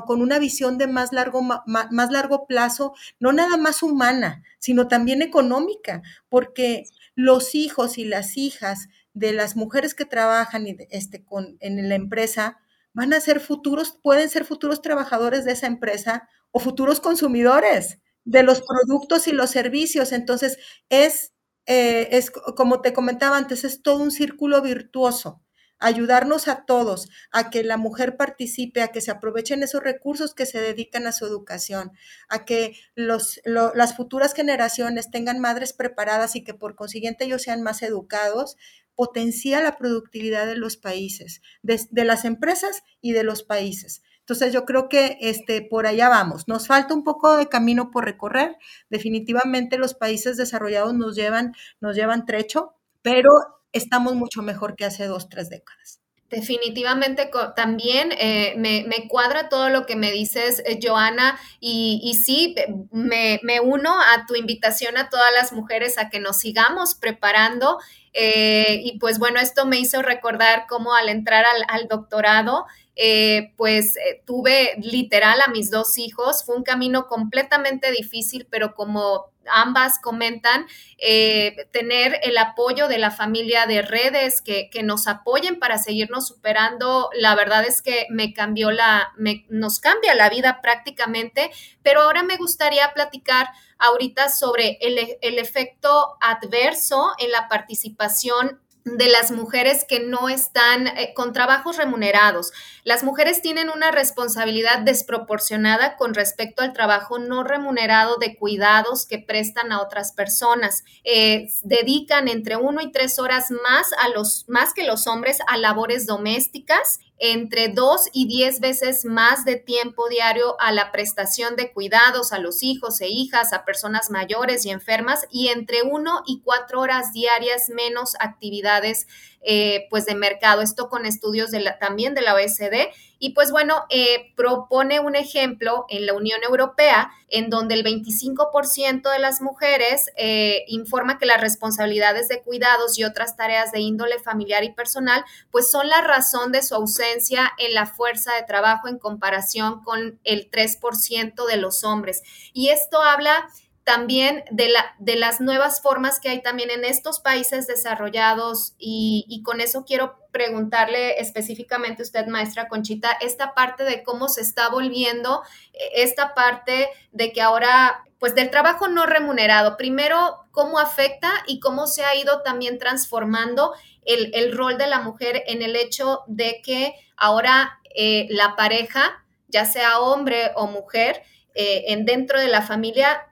con 0.07 0.21
una 0.21 0.39
visión 0.39 0.77
de 0.77 0.87
más 0.87 1.11
largo, 1.11 1.41
más 1.41 2.11
largo 2.11 2.47
plazo, 2.47 2.93
no 3.19 3.33
nada 3.33 3.57
más 3.57 3.83
humana, 3.83 4.41
sino 4.57 4.87
también 4.87 5.21
económica, 5.21 6.01
porque 6.29 6.85
los 7.15 7.55
hijos 7.55 7.97
y 7.97 8.05
las 8.05 8.37
hijas 8.37 8.87
de 9.19 9.33
las 9.33 9.55
mujeres 9.55 9.93
que 9.93 10.05
trabajan 10.05 10.65
este, 10.89 11.23
con, 11.25 11.57
en 11.59 11.89
la 11.89 11.95
empresa 11.95 12.57
van 12.93 13.13
a 13.13 13.19
ser 13.19 13.39
futuros, 13.39 13.99
pueden 14.01 14.29
ser 14.29 14.45
futuros 14.45 14.81
trabajadores 14.81 15.45
de 15.45 15.51
esa 15.51 15.67
empresa 15.67 16.27
o 16.51 16.59
futuros 16.59 17.01
consumidores 17.01 17.99
de 18.23 18.43
los 18.43 18.61
productos 18.61 19.27
y 19.27 19.33
los 19.33 19.51
servicios. 19.51 20.11
Entonces, 20.13 20.57
es, 20.89 21.33
eh, 21.65 22.07
es 22.11 22.31
como 22.31 22.81
te 22.81 22.93
comentaba 22.93 23.37
antes, 23.37 23.63
es 23.63 23.81
todo 23.81 24.01
un 24.01 24.11
círculo 24.11 24.61
virtuoso 24.61 25.43
ayudarnos 25.79 26.47
a 26.47 26.65
todos 26.65 27.09
a 27.31 27.49
que 27.49 27.63
la 27.63 27.77
mujer 27.77 28.17
participe, 28.17 28.81
a 28.81 28.89
que 28.89 29.01
se 29.01 29.11
aprovechen 29.11 29.63
esos 29.63 29.81
recursos 29.81 30.35
que 30.35 30.45
se 30.45 30.59
dedican 30.59 31.07
a 31.07 31.13
su 31.13 31.25
educación, 31.25 31.91
a 32.27 32.45
que 32.45 32.75
los, 32.95 33.39
las 33.45 33.95
futuras 33.95 34.33
generaciones 34.33 35.09
tengan 35.09 35.39
madres 35.39 35.73
preparadas 35.73 36.35
y 36.35 36.43
que 36.43 36.53
por 36.53 36.75
consiguiente 36.75 37.25
ellos 37.25 37.43
sean 37.43 37.63
más 37.63 37.81
educados, 37.81 38.57
potencia 38.99 39.63
la 39.63 39.77
productividad 39.77 40.45
de 40.45 40.57
los 40.57 40.75
países, 40.75 41.41
de, 41.63 42.03
las 42.03 42.25
empresas 42.25 42.83
y 42.99 43.13
de 43.13 43.23
los 43.23 43.43
países. 43.43 44.03
Entonces 44.19 44.51
yo 44.51 44.65
creo 44.65 44.89
que 44.89 45.17
este, 45.21 45.61
por 45.61 45.87
allá 45.87 46.09
vamos. 46.09 46.49
Nos 46.49 46.67
falta 46.67 46.93
un 46.93 47.05
poco 47.05 47.37
de 47.37 47.47
camino 47.47 47.91
por 47.91 48.03
recorrer. 48.03 48.57
Definitivamente 48.89 49.77
los 49.77 49.93
países 49.93 50.35
desarrollados 50.35 50.93
nos 50.95 51.15
llevan, 51.15 51.53
nos 51.79 51.95
llevan 51.95 52.25
trecho, 52.25 52.73
pero 53.01 53.29
estamos 53.71 54.15
mucho 54.15 54.41
mejor 54.41 54.75
que 54.75 54.83
hace 54.83 55.05
dos, 55.05 55.29
tres 55.29 55.49
décadas. 55.49 56.01
Definitivamente 56.29 57.31
también 57.55 58.11
eh, 58.11 58.53
me, 58.55 59.07
cuadra 59.07 59.49
todo 59.49 59.69
lo 59.69 59.87
que 59.87 59.95
me 59.95 60.11
dices, 60.11 60.61
eh, 60.63 60.79
Joana, 60.81 61.39
y, 61.59 61.99
y 62.03 62.13
sí, 62.13 62.53
me, 62.91 63.39
uno 63.63 63.99
a 63.99 64.27
tu 64.27 64.35
invitación 64.35 64.95
a 64.97 65.09
todas 65.09 65.31
las 65.33 65.53
mujeres 65.53 65.97
a 65.97 66.09
que 66.09 66.19
nos 66.19 66.37
sigamos 66.37 66.93
preparando. 66.93 67.79
Eh, 68.13 68.79
y 68.83 68.99
pues 68.99 69.17
bueno, 69.17 69.39
esto 69.39 69.65
me 69.65 69.79
hizo 69.79 70.03
recordar 70.03 70.65
cómo 70.69 70.93
al 70.93 71.09
entrar 71.09 71.45
al, 71.45 71.63
al 71.67 71.87
doctorado, 71.87 72.65
eh, 72.95 73.53
pues 73.57 73.95
tuve 74.25 74.75
literal 74.83 75.41
a 75.41 75.49
mis 75.49 75.71
dos 75.71 75.97
hijos. 75.97 76.43
Fue 76.45 76.55
un 76.55 76.63
camino 76.63 77.07
completamente 77.07 77.91
difícil, 77.91 78.45
pero 78.51 78.75
como 78.75 79.31
ambas 79.51 79.99
comentan, 79.99 80.67
eh, 80.97 81.67
tener 81.71 82.19
el 82.23 82.37
apoyo 82.37 82.87
de 82.87 82.97
la 82.97 83.11
familia 83.11 83.65
de 83.65 83.81
redes 83.81 84.41
que, 84.41 84.69
nos 84.83 85.07
apoyen 85.07 85.59
para 85.59 85.77
seguirnos 85.77 86.27
superando, 86.27 87.09
la 87.13 87.35
verdad 87.35 87.65
es 87.65 87.81
que 87.81 88.07
me 88.09 88.33
cambió 88.33 88.71
la, 88.71 89.13
nos 89.49 89.79
cambia 89.79 90.15
la 90.15 90.29
vida 90.29 90.61
prácticamente, 90.61 91.51
pero 91.83 92.03
ahora 92.03 92.23
me 92.23 92.37
gustaría 92.37 92.93
platicar 92.93 93.49
ahorita 93.77 94.29
sobre 94.29 94.77
el, 94.81 95.17
el 95.21 95.37
efecto 95.37 96.17
adverso 96.21 97.13
en 97.17 97.31
la 97.31 97.47
participación 97.49 98.61
de 98.85 99.07
las 99.07 99.31
mujeres 99.31 99.85
que 99.87 99.99
no 99.99 100.29
están 100.29 100.87
eh, 100.87 101.13
con 101.13 101.33
trabajos 101.33 101.77
remunerados. 101.77 102.51
Las 102.89 103.03
mujeres 103.03 103.43
tienen 103.43 103.69
una 103.69 103.91
responsabilidad 103.91 104.79
desproporcionada 104.79 105.95
con 105.95 106.15
respecto 106.15 106.63
al 106.63 106.73
trabajo 106.73 107.19
no 107.19 107.43
remunerado 107.43 108.15
de 108.17 108.35
cuidados 108.35 109.05
que 109.05 109.19
prestan 109.19 109.71
a 109.71 109.79
otras 109.79 110.11
personas. 110.11 110.83
Eh, 111.03 111.49
dedican 111.61 112.27
entre 112.27 112.55
uno 112.55 112.81
y 112.81 112.91
tres 112.91 113.19
horas 113.19 113.51
más 113.51 113.91
a 113.99 114.09
los 114.09 114.45
más 114.47 114.73
que 114.73 114.87
los 114.87 115.05
hombres 115.05 115.37
a 115.45 115.57
labores 115.57 116.07
domésticas 116.07 116.99
entre 117.19 117.67
dos 117.67 118.07
y 118.13 118.27
diez 118.27 118.59
veces 118.61 119.05
más 119.05 119.45
de 119.45 119.57
tiempo 119.57 120.07
diario 120.09 120.59
a 120.59 120.71
la 120.71 120.91
prestación 120.91 121.55
de 121.57 121.71
cuidados 121.71 122.31
a 122.31 122.39
los 122.39 122.63
hijos 122.63 123.01
e 123.01 123.09
hijas, 123.09 123.53
a 123.53 123.65
personas 123.65 124.09
mayores 124.09 124.65
y 124.65 124.71
enfermas, 124.71 125.27
y 125.29 125.49
entre 125.49 125.83
uno 125.83 126.23
y 126.25 126.41
cuatro 126.41 126.79
horas 126.79 127.11
diarias 127.13 127.69
menos 127.69 128.15
actividades 128.19 129.05
eh, 129.41 129.87
pues 129.89 130.05
de 130.05 130.15
mercado. 130.15 130.61
Esto 130.61 130.89
con 130.89 131.05
estudios 131.05 131.51
de 131.51 131.61
la, 131.61 131.79
también 131.79 132.13
de 132.13 132.21
la 132.21 132.33
OECD. 132.33 132.89
Y 133.19 133.33
pues 133.33 133.51
bueno, 133.51 133.85
eh, 133.89 134.33
propone 134.35 134.99
un 134.99 135.15
ejemplo 135.15 135.85
en 135.89 136.05
la 136.05 136.13
Unión 136.13 136.39
Europea 136.43 137.11
en 137.29 137.49
donde 137.49 137.75
el 137.75 137.83
25% 137.83 139.11
de 139.11 139.19
las 139.19 139.41
mujeres 139.41 140.09
eh, 140.15 140.63
informa 140.67 141.17
que 141.17 141.25
las 141.25 141.41
responsabilidades 141.41 142.29
de 142.29 142.41
cuidados 142.41 142.97
y 142.97 143.03
otras 143.03 143.35
tareas 143.35 143.71
de 143.71 143.81
índole 143.81 144.19
familiar 144.19 144.63
y 144.63 144.71
personal 144.71 145.23
pues 145.51 145.69
son 145.69 145.89
la 145.89 146.01
razón 146.01 146.51
de 146.51 146.63
su 146.63 146.75
ausencia 146.75 147.51
en 147.57 147.73
la 147.73 147.85
fuerza 147.85 148.33
de 148.35 148.43
trabajo 148.43 148.87
en 148.87 148.97
comparación 148.97 149.83
con 149.83 150.19
el 150.23 150.49
3% 150.49 151.45
de 151.45 151.57
los 151.57 151.83
hombres. 151.83 152.23
Y 152.53 152.69
esto 152.69 153.01
habla 153.01 153.49
también 153.89 154.43
de, 154.51 154.69
la, 154.69 154.93
de 154.99 155.15
las 155.15 155.41
nuevas 155.41 155.81
formas 155.81 156.19
que 156.19 156.29
hay 156.29 156.43
también 156.43 156.69
en 156.69 156.85
estos 156.85 157.19
países 157.19 157.65
desarrollados 157.65 158.75
y, 158.77 159.41
con 159.43 159.61
eso 159.61 159.83
quiero 159.83 160.19
preguntarle 160.31 161.19
específicamente 161.19 162.03
a 162.03 162.05
usted, 162.05 162.27
maestra 162.27 162.67
Conchita, 162.67 163.11
esta 163.19 163.55
parte 163.55 163.83
de 163.85 164.03
cómo 164.03 164.29
se 164.29 164.41
está 164.41 164.69
volviendo, 164.69 165.41
eh, 165.73 166.03
esta 166.03 166.35
parte 166.35 166.87
de 167.13 167.31
que 167.31 167.41
ahora, 167.41 168.03
pues 168.19 168.35
del 168.35 168.51
trabajo 168.51 168.89
no 168.89 169.07
remunerado, 169.07 169.75
primero, 169.75 170.45
cómo 170.51 170.77
afecta 170.77 171.31
y 171.47 171.59
cómo 171.59 171.87
se 171.87 172.05
ha 172.05 172.13
ido 172.13 172.43
también 172.43 172.77
transformando 172.77 173.73
el, 174.05 174.55
rol 174.55 174.77
de 174.77 174.85
la 174.85 175.01
mujer 175.01 175.41
en 175.47 175.63
el 175.63 175.75
hecho 175.75 176.21
de 176.27 176.61
que 176.63 176.93
ahora 177.17 177.79
eh, 177.95 178.27
la 178.29 178.55
pareja, 178.55 179.25
ya 179.47 179.65
sea 179.65 179.99
hombre 179.99 180.51
o 180.53 180.67
mujer, 180.67 181.23
eh, 181.55 181.85
en 181.87 182.05
dentro 182.05 182.39
de 182.39 182.49
la 182.49 182.61
familia 182.61 183.25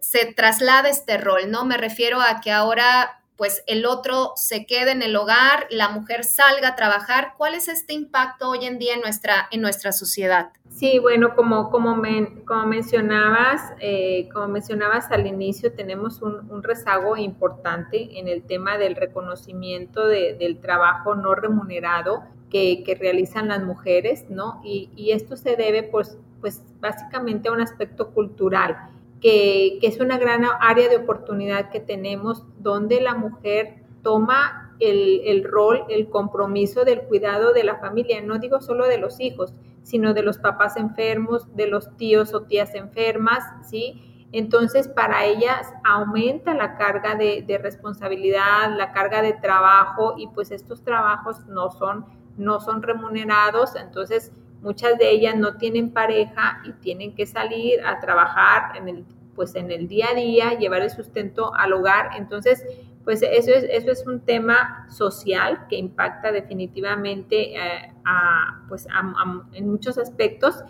se 0.00 0.32
traslada 0.32 0.88
este 0.88 1.18
rol, 1.18 1.50
¿no? 1.50 1.64
Me 1.64 1.76
refiero 1.76 2.20
a 2.20 2.40
que 2.40 2.52
ahora 2.52 3.20
pues 3.36 3.64
el 3.66 3.84
otro 3.84 4.32
se 4.36 4.64
quede 4.64 4.92
en 4.92 5.02
el 5.02 5.16
hogar, 5.16 5.66
la 5.70 5.88
mujer 5.88 6.24
salga 6.24 6.68
a 6.68 6.76
trabajar. 6.76 7.34
¿Cuál 7.36 7.54
es 7.54 7.68
este 7.68 7.92
impacto 7.92 8.50
hoy 8.50 8.64
en 8.64 8.78
día 8.78 8.94
en 8.94 9.00
nuestra, 9.00 9.48
en 9.50 9.60
nuestra 9.60 9.92
sociedad? 9.92 10.50
Sí, 10.70 10.98
bueno, 11.00 11.34
como, 11.34 11.70
como, 11.70 12.00
como 12.44 12.66
mencionabas, 12.66 13.72
eh, 13.80 14.28
como 14.32 14.48
mencionabas 14.48 15.10
al 15.10 15.26
inicio, 15.26 15.72
tenemos 15.72 16.22
un, 16.22 16.62
rezago 16.62 17.16
importante 17.16 18.18
en 18.18 18.28
el 18.28 18.42
tema 18.42 18.78
del 18.78 18.94
reconocimiento 18.96 20.06
del 20.06 20.58
trabajo 20.60 21.14
no 21.14 21.34
remunerado 21.34 22.22
que, 22.50 22.96
realizan 23.00 23.48
las 23.48 23.62
mujeres, 23.64 24.26
¿no? 24.30 24.60
Y, 24.64 24.90
y 24.94 25.10
esto 25.10 25.36
se 25.36 25.56
debe, 25.56 25.82
pues, 25.82 26.18
pues, 26.40 26.62
básicamente 26.80 27.48
a 27.48 27.52
un 27.52 27.60
aspecto 27.60 28.10
cultural 28.10 28.93
que, 29.24 29.78
es 29.80 30.00
una 30.00 30.18
gran 30.18 30.44
área 30.60 30.90
de 30.90 30.98
oportunidad 30.98 31.70
que 31.70 31.80
tenemos 31.80 32.44
donde 32.58 33.00
la 33.00 33.14
mujer 33.14 33.82
toma 34.02 34.76
el, 34.80 35.42
rol, 35.44 35.86
el 35.88 36.10
compromiso 36.10 36.84
del 36.84 37.04
cuidado 37.04 37.54
de 37.54 37.64
la 37.64 37.76
familia, 37.76 38.20
no 38.20 38.38
digo 38.38 38.60
solo 38.60 38.86
de 38.86 38.98
los 38.98 39.20
hijos, 39.20 39.54
sino 39.82 40.12
de 40.12 40.22
los 40.22 40.36
papás 40.36 40.76
enfermos, 40.76 41.56
de 41.56 41.68
los 41.68 41.96
tíos 41.96 42.34
o 42.34 42.42
tías 42.42 42.74
enfermas, 42.74 43.42
¿sí? 43.66 44.26
Entonces, 44.30 44.88
para 44.88 45.24
ellas 45.24 45.72
aumenta 45.84 46.52
la 46.52 46.76
carga 46.76 47.14
de, 47.14 47.44
de, 47.46 47.56
responsabilidad, 47.56 48.76
la 48.76 48.92
carga 48.92 49.22
de 49.22 49.32
trabajo 49.32 50.16
y 50.18 50.26
pues 50.26 50.50
estos 50.50 50.82
trabajos 50.84 51.46
no 51.46 51.70
son, 51.70 52.04
no 52.36 52.60
son 52.60 52.82
remunerados, 52.82 53.74
entonces 53.76 54.32
muchas 54.60 54.98
de 54.98 55.10
ellas 55.12 55.36
no 55.36 55.56
tienen 55.56 55.92
pareja 55.92 56.60
y 56.64 56.72
tienen 56.72 57.14
que 57.14 57.24
salir 57.24 57.80
a 57.86 58.00
trabajar 58.00 58.76
en 58.76 58.88
el 58.88 59.04
pues 59.34 59.54
en 59.54 59.70
el 59.70 59.88
día 59.88 60.08
a 60.10 60.14
día, 60.14 60.58
llevar 60.58 60.82
el 60.82 60.90
sustento 60.90 61.54
al 61.54 61.72
hogar. 61.72 62.10
Entonces, 62.16 62.64
pues 63.04 63.22
eso 63.22 63.52
es, 63.52 63.64
eso 63.64 63.90
es 63.90 64.06
un 64.06 64.20
tema 64.20 64.86
social 64.90 65.66
que 65.68 65.76
impacta 65.76 66.32
definitivamente 66.32 67.54
eh, 67.54 67.92
pues 68.68 68.86
en 69.52 69.68
muchos 69.68 69.98
aspectos. 69.98 70.64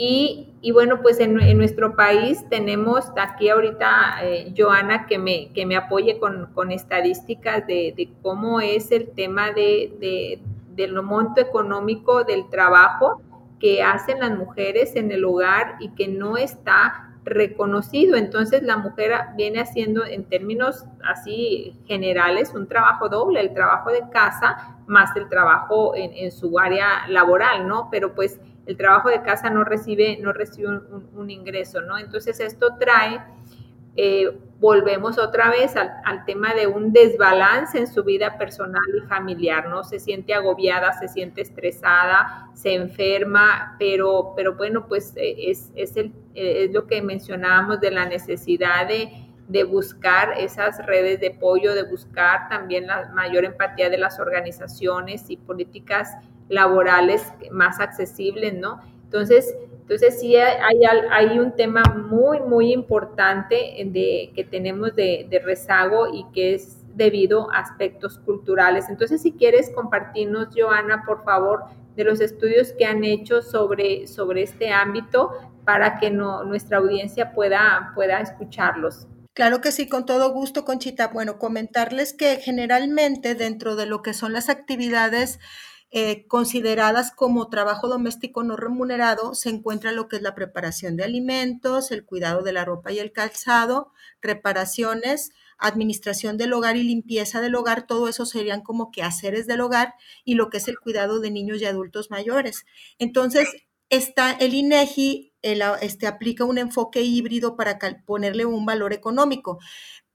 Y, 0.00 0.54
bueno, 0.72 1.02
pues 1.02 1.18
en, 1.18 1.34
nuestro 1.58 1.96
país 1.96 2.48
tenemos 2.48 3.06
aquí 3.16 3.48
ahorita 3.48 4.20
eh, 4.22 4.54
Joana 4.56 5.06
que 5.06 5.18
me, 5.18 5.52
que 5.52 5.66
me 5.66 5.74
apoye 5.74 6.20
con, 6.20 6.70
estadísticas 6.70 7.66
de, 7.66 8.08
cómo 8.22 8.60
es 8.60 8.92
el 8.92 9.10
tema 9.10 9.50
de, 9.50 9.92
de, 9.98 10.40
del 10.76 11.02
monto 11.02 11.40
económico 11.40 12.22
del 12.22 12.48
trabajo 12.48 13.20
que 13.58 13.82
hacen 13.82 14.20
las 14.20 14.38
mujeres 14.38 14.94
en 14.94 15.10
el 15.10 15.24
hogar 15.24 15.74
y 15.80 15.88
que 15.90 16.06
no 16.06 16.36
está 16.36 17.07
reconocido. 17.28 18.16
Entonces 18.16 18.62
la 18.62 18.76
mujer 18.76 19.12
viene 19.36 19.60
haciendo 19.60 20.04
en 20.04 20.24
términos 20.24 20.84
así 21.04 21.78
generales 21.86 22.52
un 22.54 22.66
trabajo 22.66 23.08
doble, 23.08 23.40
el 23.40 23.54
trabajo 23.54 23.90
de 23.90 24.08
casa 24.10 24.74
más 24.86 25.14
el 25.16 25.28
trabajo 25.28 25.92
en, 25.94 26.32
su 26.32 26.58
área 26.58 27.06
laboral, 27.08 27.68
¿no? 27.68 27.88
Pero 27.90 28.14
pues 28.14 28.40
el 28.66 28.76
trabajo 28.76 29.10
de 29.10 29.22
casa 29.22 29.50
no 29.50 29.62
recibe, 29.62 30.18
no 30.20 30.32
recibe 30.32 30.80
un 31.14 31.30
ingreso, 31.30 31.82
¿no? 31.82 31.98
Entonces 31.98 32.40
esto 32.40 32.76
trae 32.78 33.20
eh, 34.00 34.30
volvemos 34.60 35.18
otra 35.18 35.50
vez 35.50 35.74
al, 35.74 36.24
tema 36.24 36.54
de 36.54 36.68
un 36.68 36.92
desbalance 36.92 37.76
en 37.78 37.88
su 37.88 38.04
vida 38.04 38.38
personal 38.38 38.80
y 38.96 39.00
familiar, 39.08 39.68
¿no? 39.68 39.82
Se 39.82 39.98
siente 39.98 40.34
agobiada, 40.34 40.92
se 40.92 41.08
siente 41.08 41.40
estresada, 41.40 42.48
se 42.54 42.74
enferma, 42.74 43.74
pero, 43.76 44.34
pero 44.36 44.54
bueno, 44.54 44.86
pues 44.86 45.14
eh, 45.16 45.50
es, 45.50 45.72
eh, 45.74 46.12
es 46.34 46.72
lo 46.72 46.86
que 46.86 47.02
mencionábamos 47.02 47.80
de 47.80 47.90
la 47.90 48.04
necesidad 48.04 48.86
de, 48.86 49.10
de 49.48 49.64
buscar 49.64 50.32
esas 50.38 50.86
redes 50.86 51.18
de 51.18 51.34
apoyo, 51.36 51.74
de 51.74 51.82
buscar 51.82 52.48
también 52.48 52.86
la 52.86 53.08
mayor 53.08 53.44
empatía 53.44 53.90
de 53.90 53.98
las 53.98 54.20
organizaciones 54.20 55.28
y 55.28 55.38
políticas 55.38 56.16
laborales 56.48 57.32
más 57.50 57.80
accesibles, 57.80 58.54
¿no? 58.54 58.80
Entonces, 59.02 59.56
entonces 59.88 60.20
sí 60.20 60.36
hay, 60.36 61.38
un 61.38 61.56
tema 61.56 61.82
muy, 61.82 62.40
muy 62.40 62.74
importante 62.74 63.72
de, 63.86 64.32
que 64.34 64.44
tenemos 64.44 64.94
de, 64.94 65.42
rezago 65.42 66.12
y 66.12 66.26
que 66.34 66.52
es 66.52 66.84
debido 66.94 67.50
a 67.50 67.60
aspectos 67.60 68.18
culturales. 68.18 68.90
Entonces, 68.90 69.22
si 69.22 69.32
quieres 69.32 69.70
compartirnos, 69.74 70.48
Joana, 70.54 71.04
por 71.06 71.24
favor, 71.24 71.64
de 71.96 72.04
los 72.04 72.20
estudios 72.20 72.72
que 72.72 72.84
han 72.84 73.02
hecho 73.02 73.40
sobre, 73.40 74.06
sobre 74.06 74.42
este 74.42 74.70
ámbito 74.70 75.30
para 75.64 75.98
que 75.98 76.10
no, 76.10 76.44
nuestra 76.44 76.76
audiencia 76.76 77.32
pueda, 77.32 77.92
pueda 77.94 78.20
escucharlos. 78.20 79.06
Claro 79.32 79.62
que 79.62 79.72
sí, 79.72 79.88
con 79.88 80.04
todo 80.04 80.34
gusto, 80.34 80.66
Conchita. 80.66 81.08
Bueno, 81.08 81.38
comentarles 81.38 82.12
que 82.12 82.36
generalmente 82.36 83.34
dentro 83.34 83.74
de 83.74 83.86
lo 83.86 84.02
que 84.02 84.12
son 84.12 84.34
las 84.34 84.50
actividades 84.50 85.40
eh, 85.90 86.26
consideradas 86.26 87.12
como 87.12 87.48
trabajo 87.48 87.88
doméstico 87.88 88.42
no 88.44 88.56
remunerado, 88.56 89.34
se 89.34 89.48
encuentra 89.48 89.92
lo 89.92 90.08
que 90.08 90.16
es 90.16 90.22
la 90.22 90.34
preparación 90.34 90.96
de 90.96 91.04
alimentos, 91.04 91.90
el 91.90 92.04
cuidado 92.04 92.42
de 92.42 92.52
la 92.52 92.64
ropa 92.64 92.92
y 92.92 92.98
el 92.98 93.12
calzado, 93.12 93.92
reparaciones, 94.20 95.30
administración 95.58 96.36
del 96.36 96.52
hogar 96.52 96.76
y 96.76 96.82
limpieza 96.82 97.40
del 97.40 97.54
hogar, 97.54 97.86
todo 97.86 98.08
eso 98.08 98.26
serían 98.26 98.62
como 98.62 98.90
quehaceres 98.90 99.46
del 99.46 99.60
hogar 99.60 99.94
y 100.24 100.34
lo 100.34 100.50
que 100.50 100.58
es 100.58 100.68
el 100.68 100.78
cuidado 100.78 101.20
de 101.20 101.30
niños 101.30 101.60
y 101.60 101.64
adultos 101.64 102.10
mayores. 102.10 102.64
Entonces, 102.98 103.48
está 103.90 104.32
el 104.32 104.54
INEGI, 104.54 105.32
este, 105.42 106.06
aplica 106.06 106.44
un 106.44 106.58
enfoque 106.58 107.02
híbrido 107.02 107.56
para 107.56 107.78
ponerle 108.06 108.44
un 108.44 108.66
valor 108.66 108.92
económico. 108.92 109.58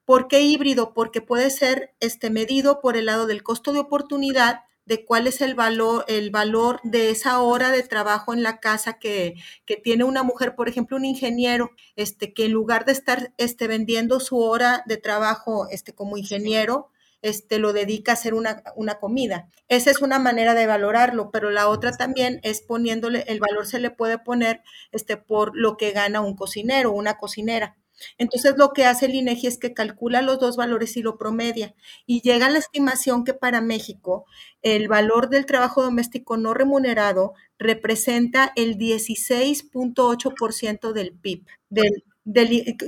¿Por 0.06 0.28
qué 0.28 0.42
híbrido? 0.42 0.94
Porque 0.94 1.22
puede 1.22 1.50
ser 1.50 1.96
este, 2.00 2.30
medido 2.30 2.82
por 2.82 2.98
el 2.98 3.06
lado 3.06 3.26
del 3.26 3.44
costo 3.44 3.74
de 3.74 3.80
oportunidad, 3.80 4.62
de 4.86 5.06
cuál 5.06 5.28
es 5.28 5.42
el 5.42 5.56
valor, 5.56 6.06
el 6.08 6.30
valor 6.32 6.80
de 6.84 7.10
esa 7.10 7.40
hora 7.42 7.72
de 7.72 7.84
trabajo 7.84 8.34
en 8.34 8.44
la 8.44 8.60
casa 8.60 9.00
que, 9.00 9.36
que, 9.66 9.78
tiene 9.78 10.04
una 10.04 10.24
mujer, 10.24 10.56
por 10.56 10.70
ejemplo, 10.70 10.98
un 10.98 11.06
ingeniero, 11.06 11.72
este, 11.96 12.34
que 12.34 12.46
en 12.46 12.52
lugar 12.52 12.86
de 12.86 12.92
estar 12.92 13.34
este, 13.38 13.68
vendiendo 13.68 14.20
su 14.20 14.40
hora 14.40 14.84
de 14.86 14.98
trabajo 14.98 15.68
este, 15.70 15.94
como 15.94 16.18
ingeniero, 16.18 16.90
este, 17.22 17.58
lo 17.58 17.72
dedica 17.72 18.12
a 18.12 18.16
hacer 18.16 18.34
una, 18.34 18.64
una, 18.76 18.96
comida. 19.00 19.50
Esa 19.70 19.90
es 19.90 20.02
una 20.02 20.20
manera 20.20 20.54
de 20.54 20.68
valorarlo, 20.68 21.32
pero 21.32 21.50
la 21.52 21.70
otra 21.70 21.94
también 21.94 22.42
es 22.44 22.62
poniéndole, 22.62 23.24
el 23.28 23.40
valor 23.40 23.66
se 23.66 23.80
le 23.80 23.90
puede 23.90 24.18
poner 24.20 24.62
este, 24.92 25.16
por 25.16 25.56
lo 25.56 25.78
que 25.78 25.92
gana 25.92 26.20
un 26.20 26.36
cocinero, 26.36 26.92
una 26.92 27.18
cocinera. 27.18 27.78
Entonces 28.18 28.56
lo 28.58 28.72
que 28.74 28.86
hace 28.86 29.06
el 29.08 29.16
INEGI 29.16 29.48
es 29.48 29.58
que 29.58 29.74
calcula 29.74 30.22
los 30.22 30.40
dos 30.40 30.58
valores 30.58 30.96
y 30.98 31.02
lo 31.02 31.18
promedia 31.18 31.74
y 32.06 32.22
llega 32.22 32.48
a 32.48 32.50
la 32.50 32.60
estimación 32.60 33.24
que 33.24 33.34
para 33.34 33.62
México 33.62 34.26
el 34.62 34.88
valor 34.88 35.30
del 35.30 35.46
trabajo 35.46 35.84
doméstico 35.84 36.38
no 36.38 36.54
remunerado 36.54 37.34
representa 37.58 38.52
el 38.56 38.78
16.8% 38.78 40.94
del 40.94 41.14
PIB, 41.14 41.46
del, 41.70 42.04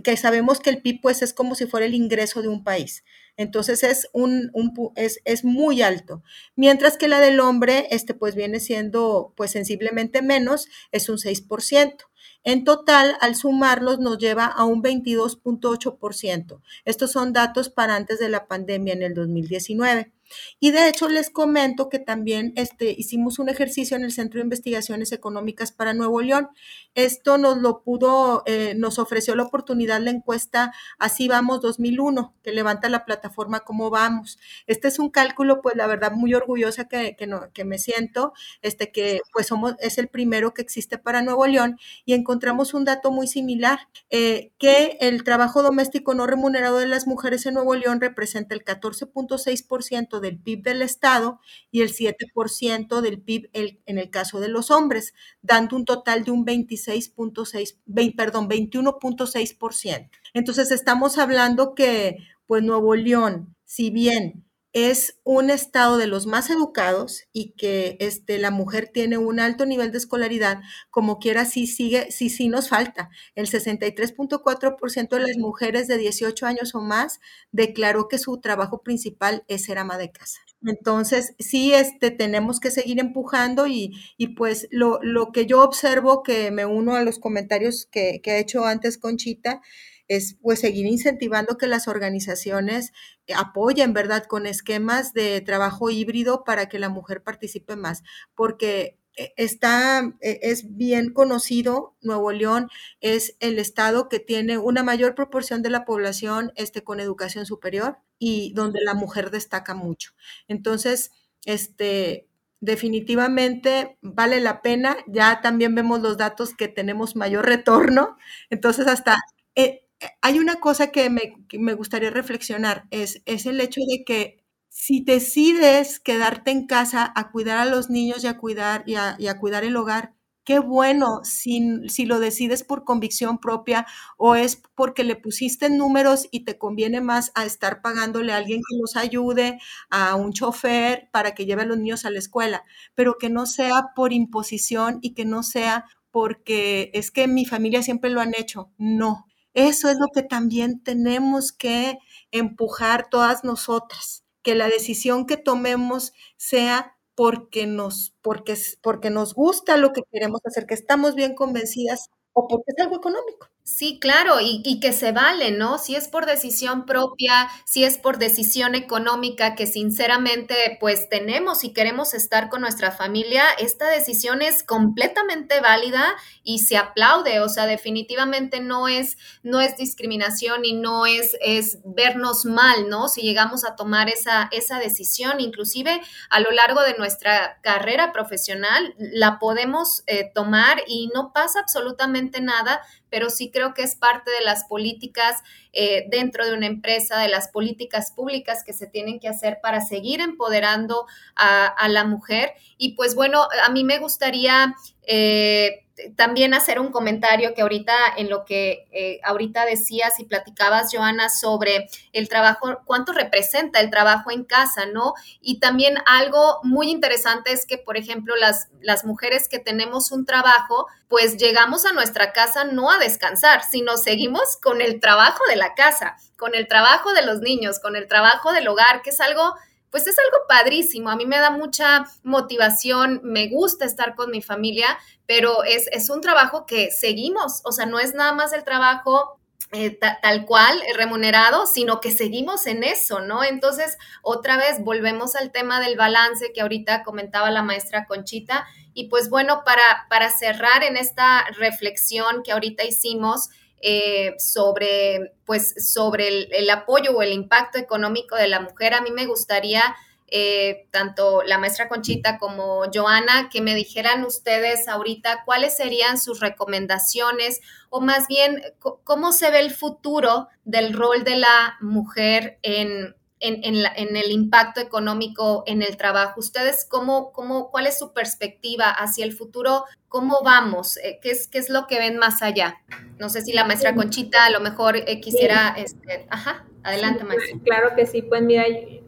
que 0.04 0.18
sabemos 0.18 0.60
que 0.60 0.70
el 0.70 0.82
PIB 0.82 1.02
pues 1.02 1.22
es 1.22 1.34
como 1.34 1.56
si 1.56 1.66
fuera 1.66 1.86
el 1.86 1.94
ingreso 1.94 2.42
de 2.42 2.48
un 2.48 2.64
país. 2.64 3.04
Entonces 3.38 3.84
es, 3.84 4.08
un, 4.14 4.52
es, 4.96 5.20
es, 5.26 5.44
muy 5.44 5.82
alto. 5.82 6.24
Mientras 6.56 6.98
que 6.98 7.08
la 7.08 7.20
del 7.20 7.40
hombre, 7.40 7.88
este 7.92 8.14
pues 8.14 8.36
viene 8.36 8.60
siendo 8.60 9.34
pues 9.36 9.52
sensiblemente 9.52 10.22
menos, 10.22 10.68
es 10.92 11.10
un 11.10 11.18
6%. 11.18 11.96
En 12.44 12.64
total, 12.64 13.18
al 13.22 13.36
sumarlos, 13.36 14.00
nos 14.00 14.20
lleva 14.20 14.46
a 14.46 14.66
un 14.66 14.82
22.8%. 14.84 16.62
Estos 16.86 17.12
son 17.12 17.34
datos 17.34 17.70
para 17.70 17.96
antes 17.96 18.20
de 18.20 18.30
la 18.30 18.48
pandemia 18.48 18.94
en 18.94 19.04
el 19.04 19.14
2019. 19.16 20.15
Y 20.60 20.72
de 20.72 20.90
hecho 20.90 21.10
les 21.10 21.30
comento 21.30 21.90
que 21.90 22.00
también 22.00 22.54
este, 22.56 22.92
hicimos 22.98 23.40
un 23.40 23.50
ejercicio 23.50 23.98
en 23.98 24.04
el 24.04 24.12
Centro 24.12 24.40
de 24.40 24.46
Investigaciones 24.46 25.12
Económicas 25.12 25.72
para 25.72 25.94
Nuevo 25.94 26.22
León. 26.22 26.50
Esto 26.94 27.38
nos 27.38 27.58
lo 27.58 27.84
pudo, 27.84 28.44
eh, 28.46 28.74
nos 28.76 29.00
ofreció 29.00 29.36
la 29.36 29.44
oportunidad 29.44 30.00
la 30.02 30.12
encuesta 30.12 30.74
Así 30.98 31.28
Vamos 31.28 31.62
2001, 31.62 32.34
que 32.44 32.52
levanta 32.52 32.90
la 32.90 33.06
plataforma 33.06 33.62
Cómo 33.62 33.90
Vamos. 33.90 34.40
Este 34.68 34.88
es 34.88 35.00
un 35.00 35.10
cálculo, 35.10 35.62
pues 35.62 35.76
la 35.76 35.88
verdad, 35.88 36.12
muy 36.12 36.34
orgullosa 36.34 36.88
que, 36.88 37.16
que, 37.16 37.66
me 37.66 37.78
siento, 37.80 38.34
este, 38.62 38.92
que 38.92 39.22
pues 39.34 39.48
somos, 39.48 39.76
es 39.80 39.98
el 39.98 40.08
primero 40.08 40.54
que 40.54 40.62
existe 40.62 40.98
para 40.98 41.22
Nuevo 41.22 41.46
León 41.48 41.78
y 42.06 42.14
encontramos 42.14 42.74
un 42.74 42.86
dato 42.86 43.12
muy 43.12 43.28
similar, 43.28 43.80
eh, 44.10 44.52
que 44.58 44.98
el 45.02 45.24
trabajo 45.24 45.64
doméstico 45.64 46.14
no 46.14 46.28
remunerado 46.28 46.78
de 46.78 46.88
las 46.88 47.08
mujeres 47.08 47.46
en 47.46 47.56
Nuevo 47.56 47.76
León 47.76 48.02
representa 48.02 48.56
el 48.56 48.64
14.6% 48.64 50.15
del 50.20 50.40
PIB 50.40 50.64
del 50.64 50.82
Estado 50.82 51.40
y 51.72 51.82
el 51.82 51.90
7% 51.92 53.02
del 53.02 53.22
PIB 53.22 53.50
en 53.54 53.98
el 53.98 54.10
caso 54.10 54.40
de 54.40 54.48
los 54.48 54.72
hombres, 54.72 55.14
dando 55.42 55.76
un 55.76 55.86
total 55.86 56.24
de 56.24 56.32
un 56.32 56.46
26.6, 56.46 58.16
perdón, 58.16 58.50
21.6%. 58.50 60.10
Entonces 60.34 60.72
estamos 60.72 61.18
hablando 61.18 61.76
que 61.76 62.18
pues 62.48 62.64
Nuevo 62.64 62.96
León, 62.96 63.56
si 63.66 63.90
bien 63.90 64.45
es 64.76 65.18
un 65.24 65.50
estado 65.50 65.98
de 65.98 66.06
los 66.06 66.28
más 66.28 66.50
educados 66.50 67.24
y 67.32 67.52
que 67.52 67.96
este, 68.02 68.38
la 68.38 68.52
mujer 68.52 68.90
tiene 68.94 69.18
un 69.18 69.40
alto 69.40 69.66
nivel 69.66 69.94
de 69.94 69.98
escolaridad, 69.98 70.60
como 70.92 71.18
quiera, 71.18 71.46
sí 71.46 71.66
sigue, 71.66 72.12
sí, 72.12 72.30
sí 72.30 72.50
nos 72.50 72.68
falta. 72.68 73.10
El 73.36 73.48
63.4% 73.48 75.16
de 75.16 75.22
las 75.22 75.38
mujeres 75.38 75.88
de 75.88 75.98
18 75.98 76.46
años 76.46 76.76
o 76.76 76.82
más 76.82 77.22
declaró 77.54 78.10
que 78.10 78.18
su 78.18 78.42
trabajo 78.42 78.84
principal 78.84 79.46
es 79.48 79.64
ser 79.64 79.78
ama 79.78 79.98
de 79.98 80.12
casa. 80.12 80.42
Entonces, 80.62 81.36
sí, 81.40 81.74
este, 81.74 82.12
tenemos 82.12 82.60
que 82.60 82.70
seguir 82.70 83.00
empujando 83.00 83.68
y, 83.68 83.94
y 84.18 84.36
pues 84.36 84.68
lo, 84.72 85.00
lo, 85.02 85.32
que 85.32 85.46
yo 85.46 85.64
observo, 85.64 86.22
que 86.22 86.52
me 86.52 86.66
uno 86.66 86.96
a 86.96 87.04
los 87.04 87.20
comentarios 87.20 87.88
que, 87.90 88.20
que 88.22 88.32
ha 88.32 88.40
hecho 88.40 88.66
antes 88.66 88.98
Conchita, 88.98 89.62
es 90.08 90.38
pues 90.42 90.60
seguir 90.60 90.86
incentivando 90.86 91.58
que 91.58 91.68
las 91.68 91.88
organizaciones 91.88 92.92
apoyen, 93.36 93.94
¿verdad?, 93.94 94.26
con 94.26 94.46
esquemas 94.46 95.14
de 95.14 95.42
trabajo 95.42 95.90
híbrido 95.90 96.44
para 96.44 96.68
que 96.70 96.80
la 96.80 96.90
mujer 96.90 97.24
participe 97.24 97.76
más, 97.76 98.04
porque 98.36 98.98
eh, 99.18 99.34
está, 99.38 100.14
eh, 100.22 100.40
es 100.44 100.76
bien 100.76 101.14
conocido, 101.14 101.96
Nuevo 102.02 102.32
León 102.32 102.70
es 103.02 103.36
el 103.40 103.60
estado 103.60 104.10
que 104.10 104.20
tiene 104.20 104.58
una 104.58 104.84
mayor 104.84 105.16
proporción 105.16 105.62
de 105.62 105.70
la 105.70 105.86
población 105.86 106.52
este, 106.56 106.84
con 106.84 107.00
educación 107.00 107.46
superior 107.46 107.98
y 108.20 108.54
donde 108.54 108.82
la 108.84 108.94
mujer 108.94 109.32
destaca 109.32 109.74
mucho. 109.74 110.12
Entonces, 110.48 111.12
este, 111.46 112.28
definitivamente 112.60 113.98
vale 114.02 114.40
la 114.42 114.62
pena. 114.62 114.98
Ya 115.08 115.42
también 115.42 115.76
vemos 115.76 116.02
los 116.02 116.18
datos 116.18 116.54
que 116.56 116.68
tenemos 116.68 117.16
mayor 117.16 117.46
retorno. 117.46 118.18
Entonces, 118.50 118.88
hasta 118.88 119.16
eh, 119.56 119.85
hay 120.22 120.40
una 120.40 120.60
cosa 120.60 120.92
que 120.92 121.10
me, 121.10 121.74
gustaría 121.74 122.10
reflexionar, 122.10 122.86
es, 122.92 123.22
es, 123.26 123.46
el 123.46 123.60
hecho 123.62 123.82
de 123.88 124.04
que 124.04 124.46
si 124.70 125.02
decides 125.02 126.00
quedarte 126.00 126.52
en 126.52 126.68
casa 126.68 127.12
a 127.16 127.32
cuidar 127.32 127.58
a 127.60 127.66
los 127.66 127.90
niños 127.90 128.24
y 128.24 128.28
a 128.28 128.38
cuidar, 128.38 128.84
y 128.86 128.96
a, 128.96 129.40
cuidar 129.40 129.64
el 129.64 129.78
hogar, 129.78 130.14
qué 130.44 130.60
bueno 130.60 131.22
si, 131.24 131.88
si 131.90 132.06
lo 132.06 132.20
decides 132.20 132.64
por 132.64 132.84
convicción 132.84 133.40
propia 133.40 133.88
o 134.18 134.36
es 134.36 134.62
porque 134.76 135.04
le 135.04 135.16
pusiste 135.16 135.70
números 135.70 136.28
y 136.30 136.42
te 136.42 136.58
conviene 136.58 137.02
más 137.02 137.32
a 137.36 137.46
estar 137.46 137.82
pagándole 137.82 138.34
a 138.34 138.38
alguien 138.38 138.62
que 138.70 138.78
los 138.78 138.96
ayude, 138.98 139.60
a 139.90 140.16
un 140.16 140.34
chofer 140.34 141.10
para 141.12 141.34
que 141.34 141.46
lleve 141.46 141.64
a 141.64 141.66
los 141.66 141.78
niños 141.78 142.06
a 142.06 142.12
la 142.12 142.20
escuela, 142.20 142.64
pero 142.96 143.18
que 143.18 143.30
no 143.30 143.46
sea 143.46 143.94
por 143.96 144.14
imposición 144.14 145.00
y 145.02 145.14
que 145.14 145.26
no 145.26 145.42
sea 145.42 145.86
porque 146.12 146.92
es 146.94 147.12
que 147.12 147.28
mi 147.28 147.46
familia 147.46 147.82
siempre 147.82 148.10
lo 148.10 148.22
han 148.22 148.34
hecho. 148.36 148.72
No, 148.78 149.26
eso 149.56 149.90
es 149.90 149.98
lo 150.00 150.08
que 150.14 150.24
también 150.24 150.84
tenemos 150.84 151.52
que 151.54 151.98
empujar 152.32 153.10
todas 153.10 153.44
nosotras, 153.44 154.24
que 154.44 154.56
la 154.56 154.68
decisión 154.70 155.26
que 155.28 155.38
tomemos 155.38 156.14
sea 156.38 156.98
porque 157.16 157.68
nos, 157.68 158.14
porque, 158.22 158.56
porque 158.84 159.10
nos 159.12 159.34
gusta 159.36 159.78
lo 159.78 159.94
que 159.94 160.04
queremos 160.12 160.42
hacer, 160.46 160.68
que 160.68 160.76
estamos 160.76 161.16
bien 161.16 161.36
convencidas 161.36 162.10
o 162.34 162.48
porque 162.48 162.66
es 162.76 162.84
algo 162.84 162.98
económico. 162.98 163.50
Sí, 163.68 163.98
claro, 164.00 164.40
y, 164.42 164.80
que 164.80 164.94
se 164.94 165.12
vale, 165.12 165.50
¿no? 165.50 165.80
Si 165.80 165.96
es 165.96 166.08
por 166.08 166.28
decisión 166.28 166.86
propia, 166.86 167.50
si 167.66 167.84
es 167.84 167.98
por 167.98 168.20
decisión 168.20 168.76
económica, 168.76 169.56
que 169.56 169.66
sinceramente 169.66 170.78
pues 170.80 171.10
tenemos 171.10 171.64
y 171.64 171.74
queremos 171.74 172.14
estar 172.14 172.50
con 172.50 172.62
nuestra 172.62 172.92
familia, 172.92 173.44
esta 173.58 173.90
decisión 173.90 174.44
es 174.44 174.62
completamente 174.62 175.62
válida 175.62 176.14
y 176.44 176.60
se 176.60 176.78
aplaude, 176.78 177.40
o 177.40 177.50
sea, 177.50 177.66
definitivamente 177.66 178.60
no 178.60 178.88
es, 178.88 179.18
no 179.42 179.60
es 179.60 179.78
discriminación 179.78 180.64
y 180.64 180.74
no 180.74 181.08
es, 181.08 181.36
es 181.42 181.80
vernos 181.86 182.46
mal, 182.46 182.88
¿no? 182.88 183.08
Si 183.08 183.24
llegamos 183.24 183.66
a 183.66 183.76
tomar 183.76 184.10
esa, 184.10 184.48
esa 184.52 184.78
decisión, 184.78 185.40
inclusive 185.40 186.04
a 186.30 186.40
lo 186.40 186.52
largo 186.52 186.84
de 186.84 186.96
nuestra 187.00 187.60
carrera 187.64 188.14
profesional, 188.14 188.94
la 189.00 189.40
podemos 189.40 190.04
eh, 190.06 190.30
tomar 190.36 190.84
y 190.86 191.10
no 191.16 191.34
pasa 191.34 191.62
absolutamente 191.62 192.42
nada 192.42 192.84
pero 193.16 193.30
sí 193.30 193.50
creo 193.50 193.74
que 193.74 193.82
es 193.82 193.96
parte 193.96 194.30
de 194.30 194.42
las 194.42 194.66
políticas 194.66 195.42
eh, 195.72 196.06
dentro 196.10 196.46
de 196.46 196.54
una 196.54 196.66
empresa, 196.66 197.18
de 197.18 197.30
las 197.30 197.48
políticas 197.48 198.12
públicas 198.12 198.62
que 198.66 198.74
se 198.74 198.88
tienen 198.88 199.22
que 199.22 199.30
hacer 199.30 199.60
para 199.64 199.80
seguir 199.80 200.20
empoderando 200.20 201.06
a, 201.34 201.88
la 201.88 202.04
mujer. 202.04 202.52
Y 202.78 202.96
pues 202.96 203.16
bueno, 203.16 203.48
a 203.66 203.70
mí 203.70 203.86
me 203.86 204.00
gustaría... 204.00 204.76
Eh, 205.08 205.85
también 206.16 206.54
hacer 206.54 206.80
un 206.80 206.92
comentario 206.92 207.54
que 207.54 207.62
ahorita 207.62 207.94
en 208.18 208.30
lo 208.30 208.44
que 208.44 208.88
eh, 208.92 209.20
ahorita 209.24 209.66
decías 209.66 210.20
y 210.20 210.26
platicabas, 210.26 210.90
Joana, 210.94 211.30
sobre 211.30 211.88
el 212.12 212.28
trabajo, 212.28 212.82
cuánto 212.86 213.14
representa 213.14 213.80
el 213.80 213.90
trabajo 213.90 214.32
en 214.32 214.44
casa, 214.44 214.86
¿no? 214.88 215.14
Y 215.42 215.60
también 215.60 215.98
algo 216.06 216.60
muy 216.64 216.90
interesante 216.90 217.54
es 217.54 217.66
que, 217.66 217.78
por 217.78 217.98
ejemplo, 217.98 218.36
las, 218.36 218.68
las 218.82 219.06
mujeres 219.06 219.48
que 219.48 219.60
tenemos 219.60 220.12
un 220.12 220.26
trabajo, 220.26 220.88
pues 221.08 221.38
llegamos 221.38 221.86
a 221.86 221.94
nuestra 221.94 222.34
casa 222.34 222.66
no 222.66 222.92
a 222.92 222.98
descansar, 222.98 223.64
sino 223.64 223.98
seguimos 223.98 224.58
con 224.62 224.82
el 224.82 225.00
trabajo 225.00 225.44
de 225.50 225.56
la 225.56 225.76
casa, 225.76 226.18
con 226.38 226.56
el 226.56 226.68
trabajo 226.68 227.14
de 227.14 227.26
los 227.26 227.40
niños, 227.40 227.80
con 227.80 227.96
el 227.96 228.08
trabajo 228.08 228.52
del 228.52 228.68
hogar, 228.68 229.02
que 229.02 229.12
es 229.12 229.22
algo 229.22 229.56
pues 229.96 230.08
es 230.08 230.18
algo 230.20 230.46
padrísimo. 230.46 231.10
A 231.10 231.16
mí 231.16 231.26
me 231.26 231.38
da 231.38 231.52
mucha 231.52 232.04
motivación, 232.22 233.22
me 233.24 233.48
gusta 233.48 233.86
estar 233.86 234.14
con 234.14 234.30
mi 234.30 234.42
familia, 234.42 234.88
pero 235.26 235.64
es, 235.64 235.88
es 235.94 236.10
un 236.10 236.20
trabajo 236.20 236.66
que 236.66 236.92
seguimos, 236.92 237.62
o 237.64 237.72
sea, 237.72 237.86
no 237.86 237.98
es 237.98 238.14
nada 238.14 238.34
más 238.34 238.52
el 238.52 238.66
trabajo 238.66 239.40
eh, 239.72 239.98
tal 240.22 240.46
cual 240.46 240.82
eh, 240.82 240.98
remunerado, 240.98 241.66
sino 241.66 242.02
que 242.02 242.12
seguimos 242.12 242.68
en 242.68 242.84
eso, 242.84 243.22
¿no? 243.22 243.46
Entonces, 243.46 243.98
otra 244.22 244.58
vez 244.58 244.84
volvemos 244.84 245.38
al 245.38 245.54
tema 245.54 245.80
del 245.80 245.96
balance 245.96 246.52
que 246.54 246.60
ahorita 246.60 247.04
comentaba 247.04 247.50
la 247.50 247.64
maestra 247.64 248.06
Conchita. 248.06 248.68
Y 248.94 249.08
pues 249.08 249.30
bueno, 249.30 249.64
para, 249.64 250.08
para 250.10 250.30
cerrar 250.30 250.84
en 250.84 250.98
esta 250.98 251.46
reflexión 251.58 252.44
que 252.44 252.52
ahorita 252.52 252.84
hicimos, 252.84 253.48
eh, 253.88 254.34
sobre, 254.40 255.34
pues, 255.46 255.76
sobre 255.92 256.28
el, 256.28 256.70
apoyo 256.72 257.16
o 257.16 257.22
el 257.22 257.32
impacto 257.32 257.78
económico 257.78 258.36
de 258.36 258.48
la 258.48 258.60
mujer. 258.60 258.96
A 258.96 259.02
mí 259.02 259.12
me 259.12 259.28
gustaría, 259.28 259.96
eh, 260.26 260.88
tanto 260.90 261.44
la 261.44 261.60
maestra 261.60 261.88
Conchita 261.88 262.40
como 262.40 262.86
Joana, 262.92 263.48
que 263.52 263.62
me 263.62 263.76
dijeran 263.76 264.26
ustedes 264.26 264.88
ahorita 264.88 265.44
cuáles 265.46 265.78
serían 265.78 266.20
sus 266.20 266.40
recomendaciones 266.40 267.62
o 267.92 268.02
más 268.02 268.28
bien 268.28 268.60
cómo 268.80 269.32
se 269.32 269.52
ve 269.52 269.60
el 269.60 269.70
futuro 269.70 270.48
del 270.64 270.94
rol 270.94 271.24
de 271.24 271.36
la 271.36 271.78
mujer 271.80 272.58
en, 272.64 273.16
en, 273.40 274.16
el 274.16 274.32
impacto 274.32 274.82
económico 274.82 275.64
en 275.68 275.82
el 275.82 275.98
trabajo. 275.98 276.40
¿Ustedes 276.40 276.86
cómo, 276.90 277.32
cómo, 277.32 277.70
cuál 277.70 277.88
es 277.88 277.98
su 277.98 278.14
perspectiva 278.14 278.90
hacia 278.90 279.26
el 279.26 279.34
futuro? 279.34 279.86
¿Cómo 280.08 280.42
vamos? 280.44 280.98
Eh, 280.98 281.20
¿Qué 281.22 281.32
es, 281.32 281.48
qué 281.48 281.58
es 281.58 281.70
lo 281.70 281.88
que 281.88 282.00
ven 282.00 282.18
más 282.18 282.42
allá? 282.42 282.82
No 283.20 283.30
sé 283.30 283.42
si 283.42 283.54
la 283.54 283.66
maestra 283.66 283.96
Conchita 283.96 284.46
a 284.46 284.50
lo 284.50 284.62
mejor 284.62 284.96
eh, 284.96 285.20
quisiera, 285.20 285.76
este, 285.78 286.26
ajá, 286.30 286.66
adelante 286.84 287.26
pues, 287.26 287.38
maestra. 287.38 287.60
Claro 287.64 287.96
que 287.96 288.06
sí, 288.06 288.22
pues 288.22 288.42
mira, 288.42 288.64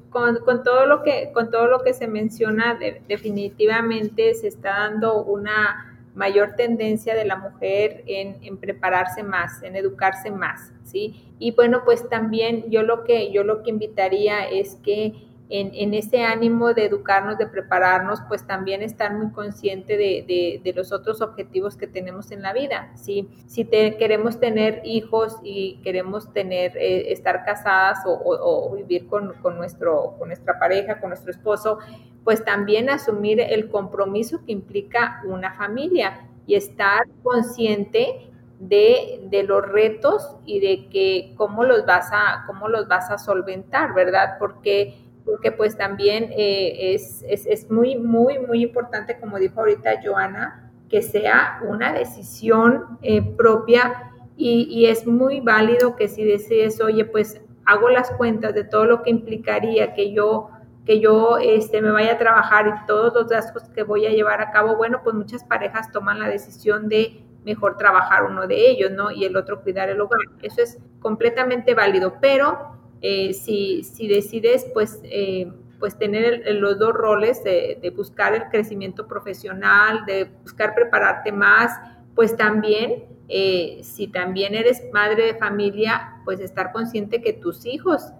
con, 0.09 0.37
con, 0.39 0.63
todo 0.63 0.85
lo 0.85 1.03
que, 1.03 1.31
con 1.33 1.49
todo 1.49 1.67
lo 1.67 1.83
que 1.83 1.93
se 1.93 2.07
menciona, 2.07 2.77
definitivamente 3.07 4.33
se 4.33 4.47
está 4.47 4.71
dando 4.79 5.23
una 5.23 5.93
mayor 6.15 6.55
tendencia 6.55 7.15
de 7.15 7.25
la 7.25 7.35
mujer 7.35 8.03
en, 8.07 8.37
en, 8.41 8.57
prepararse 8.57 9.21
más, 9.21 9.61
en 9.61 9.75
educarse 9.75 10.31
más, 10.31 10.71
¿sí? 10.83 11.26
Y 11.39 11.51
bueno, 11.51 11.83
pues 11.85 12.07
también 12.09 12.69
yo 12.69 12.83
lo 12.83 13.03
que, 13.03 13.31
yo 13.31 13.43
lo 13.43 13.63
que 13.63 13.69
invitaría 13.69 14.47
es 14.49 14.75
que 14.77 15.13
en, 15.49 15.71
en 15.73 15.93
ese 15.93 16.23
ánimo 16.23 16.73
de 16.73 16.85
educarnos, 16.85 17.37
de 17.37 17.47
prepararnos, 17.47 18.19
pues 18.27 18.45
también 18.45 18.81
estar 18.81 19.13
muy 19.13 19.31
consciente 19.31 19.95
de, 19.95 20.61
de, 20.61 20.73
los 20.73 20.91
otros 20.91 21.21
objetivos 21.21 21.77
que 21.77 21.87
tenemos 21.87 22.31
en 22.31 22.41
la 22.41 22.53
vida, 22.53 22.91
¿sí? 22.95 23.29
Si 23.47 23.63
te, 23.63 23.95
queremos 23.97 24.39
tener 24.39 24.81
hijos 24.83 25.37
y 25.43 25.79
queremos 25.83 26.33
tener, 26.33 26.75
eh, 26.77 27.11
estar 27.13 27.45
casadas 27.45 27.99
o, 28.05 28.11
o, 28.13 28.75
vivir 28.75 29.07
con, 29.07 29.33
con, 29.41 29.57
nuestro, 29.57 30.15
con 30.19 30.27
nuestra 30.27 30.59
pareja, 30.59 30.99
con 30.99 31.09
nuestro 31.09 31.31
esposo, 31.31 31.79
pues 32.23 32.43
también 32.43 32.89
asumir 32.89 33.39
el 33.39 33.69
compromiso 33.69 34.43
que 34.45 34.51
implica 34.51 35.21
una 35.25 35.53
familia 35.53 36.27
y 36.45 36.55
estar 36.55 37.07
consciente 37.23 38.31
de, 38.59 39.21
de, 39.29 39.43
los 39.43 39.65
retos 39.67 40.35
y 40.45 40.59
de 40.59 40.89
que 40.89 41.33
cómo 41.35 41.63
los 41.63 41.85
vas 41.85 42.09
a, 42.11 42.43
cómo 42.47 42.67
los 42.67 42.87
vas 42.87 43.09
a 43.11 43.17
solventar, 43.17 43.93
¿verdad? 43.93 44.37
Porque, 44.39 44.95
porque 45.25 45.51
pues 45.51 45.77
también 45.77 46.31
eh, 46.35 46.93
es, 46.93 47.23
es, 47.27 47.45
es, 47.45 47.69
muy, 47.69 47.95
muy, 47.95 48.39
muy 48.39 48.63
importante, 48.63 49.19
como 49.19 49.37
dijo 49.37 49.59
ahorita 49.59 50.01
Joana, 50.03 50.71
que 50.89 51.01
sea 51.01 51.59
una 51.67 51.93
decisión 51.93 52.97
eh, 53.01 53.21
propia 53.21 54.11
y, 54.35 54.67
y, 54.69 54.85
es 54.87 55.05
muy 55.05 55.39
válido 55.39 55.95
que 55.95 56.07
si 56.07 56.23
desees, 56.23 56.79
oye, 56.81 57.05
pues 57.05 57.41
hago 57.65 57.89
las 57.89 58.11
cuentas 58.11 58.53
de 58.53 58.63
todo 58.63 58.85
lo 58.85 59.03
que 59.03 59.09
implicaría 59.09 59.93
que 59.93 60.13
yo 60.13 60.49
que 60.87 61.01
yo 61.01 61.37
este, 61.37 61.81
me 61.81 61.91
vaya 61.91 62.13
a 62.13 62.17
trabajar 62.17 62.65
y 62.65 62.87
todos 62.87 63.13
los 63.13 63.27
gastos 63.27 63.63
que 63.75 63.83
voy 63.83 64.05
a 64.05 64.09
llevar 64.09 64.39
a 64.39 64.51
cabo, 64.51 64.77
bueno, 64.77 65.01
pues 65.03 65.13
muchas 65.15 65.43
parejas 65.43 65.91
toman 65.91 66.17
la 66.17 66.29
decisión 66.29 66.87
de 66.87 67.26
mejor 67.47 67.77
trabajar 67.77 68.25
uno 68.25 68.45
de 68.45 68.69
ellos, 68.69 68.91
¿no? 68.91 69.09
Y 69.09 69.23
el 69.23 69.37
otro 69.37 69.61
cuidar 69.61 69.89
el 69.89 70.01
hogar. 70.01 70.19
Eso 70.41 70.61
es 70.61 70.77
completamente 70.99 71.73
válido, 71.73 72.15
pero 72.19 72.77
eh, 73.01 73.33
si, 73.33 73.83
si, 73.83 74.07
decides, 74.09 74.65
pues, 74.73 74.99
eh, 75.03 75.49
pues 75.79 75.97
tener 75.97 76.43
los 76.55 76.77
dos 76.77 76.93
roles 76.93 77.41
de, 77.45 77.93
buscar 77.95 78.33
el 78.33 78.49
crecimiento 78.49 79.07
profesional, 79.07 80.05
de 80.05 80.25
buscar 80.41 80.75
prepararte 80.75 81.31
más, 81.31 81.71
pues 82.15 82.35
también, 82.35 83.05
eh, 83.29 83.79
si 83.81 84.07
también 84.07 84.53
eres 84.53 84.83
madre 84.91 85.27
de 85.27 85.35
familia, 85.35 86.21
pues 86.25 86.41
estar 86.41 86.73
consciente 86.73 87.21
que 87.21 87.31
tus 87.31 87.65
hijos 87.65 88.11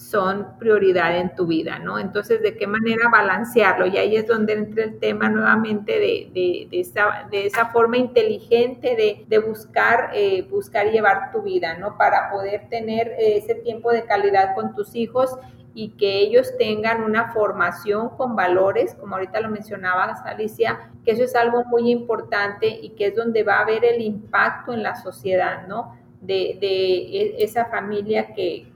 son 0.00 0.56
prioridad 0.58 1.18
en 1.18 1.34
tu 1.34 1.46
vida, 1.46 1.78
¿no? 1.78 1.98
Entonces, 1.98 2.40
¿de 2.42 2.56
qué 2.56 2.66
manera 2.66 3.10
balancearlo? 3.12 3.86
Y 3.86 3.98
ahí 3.98 4.16
es 4.16 4.26
donde 4.26 4.54
entra 4.54 4.84
el 4.84 4.98
tema 4.98 5.28
nuevamente 5.28 5.92
de, 5.92 6.30
de, 6.32 6.68
de, 6.70 6.80
esa, 6.80 7.28
de 7.30 7.46
esa, 7.46 7.66
forma 7.66 7.98
inteligente 7.98 8.96
de, 9.28 9.38
buscar, 9.38 10.10
eh, 10.14 10.46
buscar 10.50 10.90
llevar 10.90 11.30
tu 11.32 11.42
vida, 11.42 11.76
¿no? 11.76 11.98
Para 11.98 12.30
poder 12.30 12.68
tener 12.70 13.08
eh, 13.08 13.36
ese 13.36 13.56
tiempo 13.56 13.92
de 13.92 14.04
calidad 14.04 14.54
con 14.54 14.74
tus 14.74 14.94
hijos 14.94 15.38
y 15.74 15.90
que 15.90 16.20
ellos 16.20 16.56
tengan 16.58 17.02
una 17.02 17.32
formación 17.32 18.08
con 18.16 18.34
valores, 18.34 18.94
como 18.94 19.16
ahorita 19.16 19.40
lo 19.40 19.50
mencionaba 19.50 20.04
Alicia, 20.24 20.90
que 21.04 21.12
eso 21.12 21.24
es 21.24 21.36
algo 21.36 21.64
muy 21.66 21.90
importante 21.90 22.68
y 22.68 22.90
que 22.90 23.08
es 23.08 23.16
donde 23.16 23.42
va 23.42 23.58
a 23.58 23.60
haber 23.60 23.84
el 23.84 24.00
impacto 24.00 24.72
en 24.72 24.82
la 24.82 24.96
sociedad, 24.96 25.66
¿no? 25.68 25.99
De, 26.20 26.58
e, 26.60 27.42
esa 27.42 27.66
familia 27.66 28.34
que, 28.34 28.66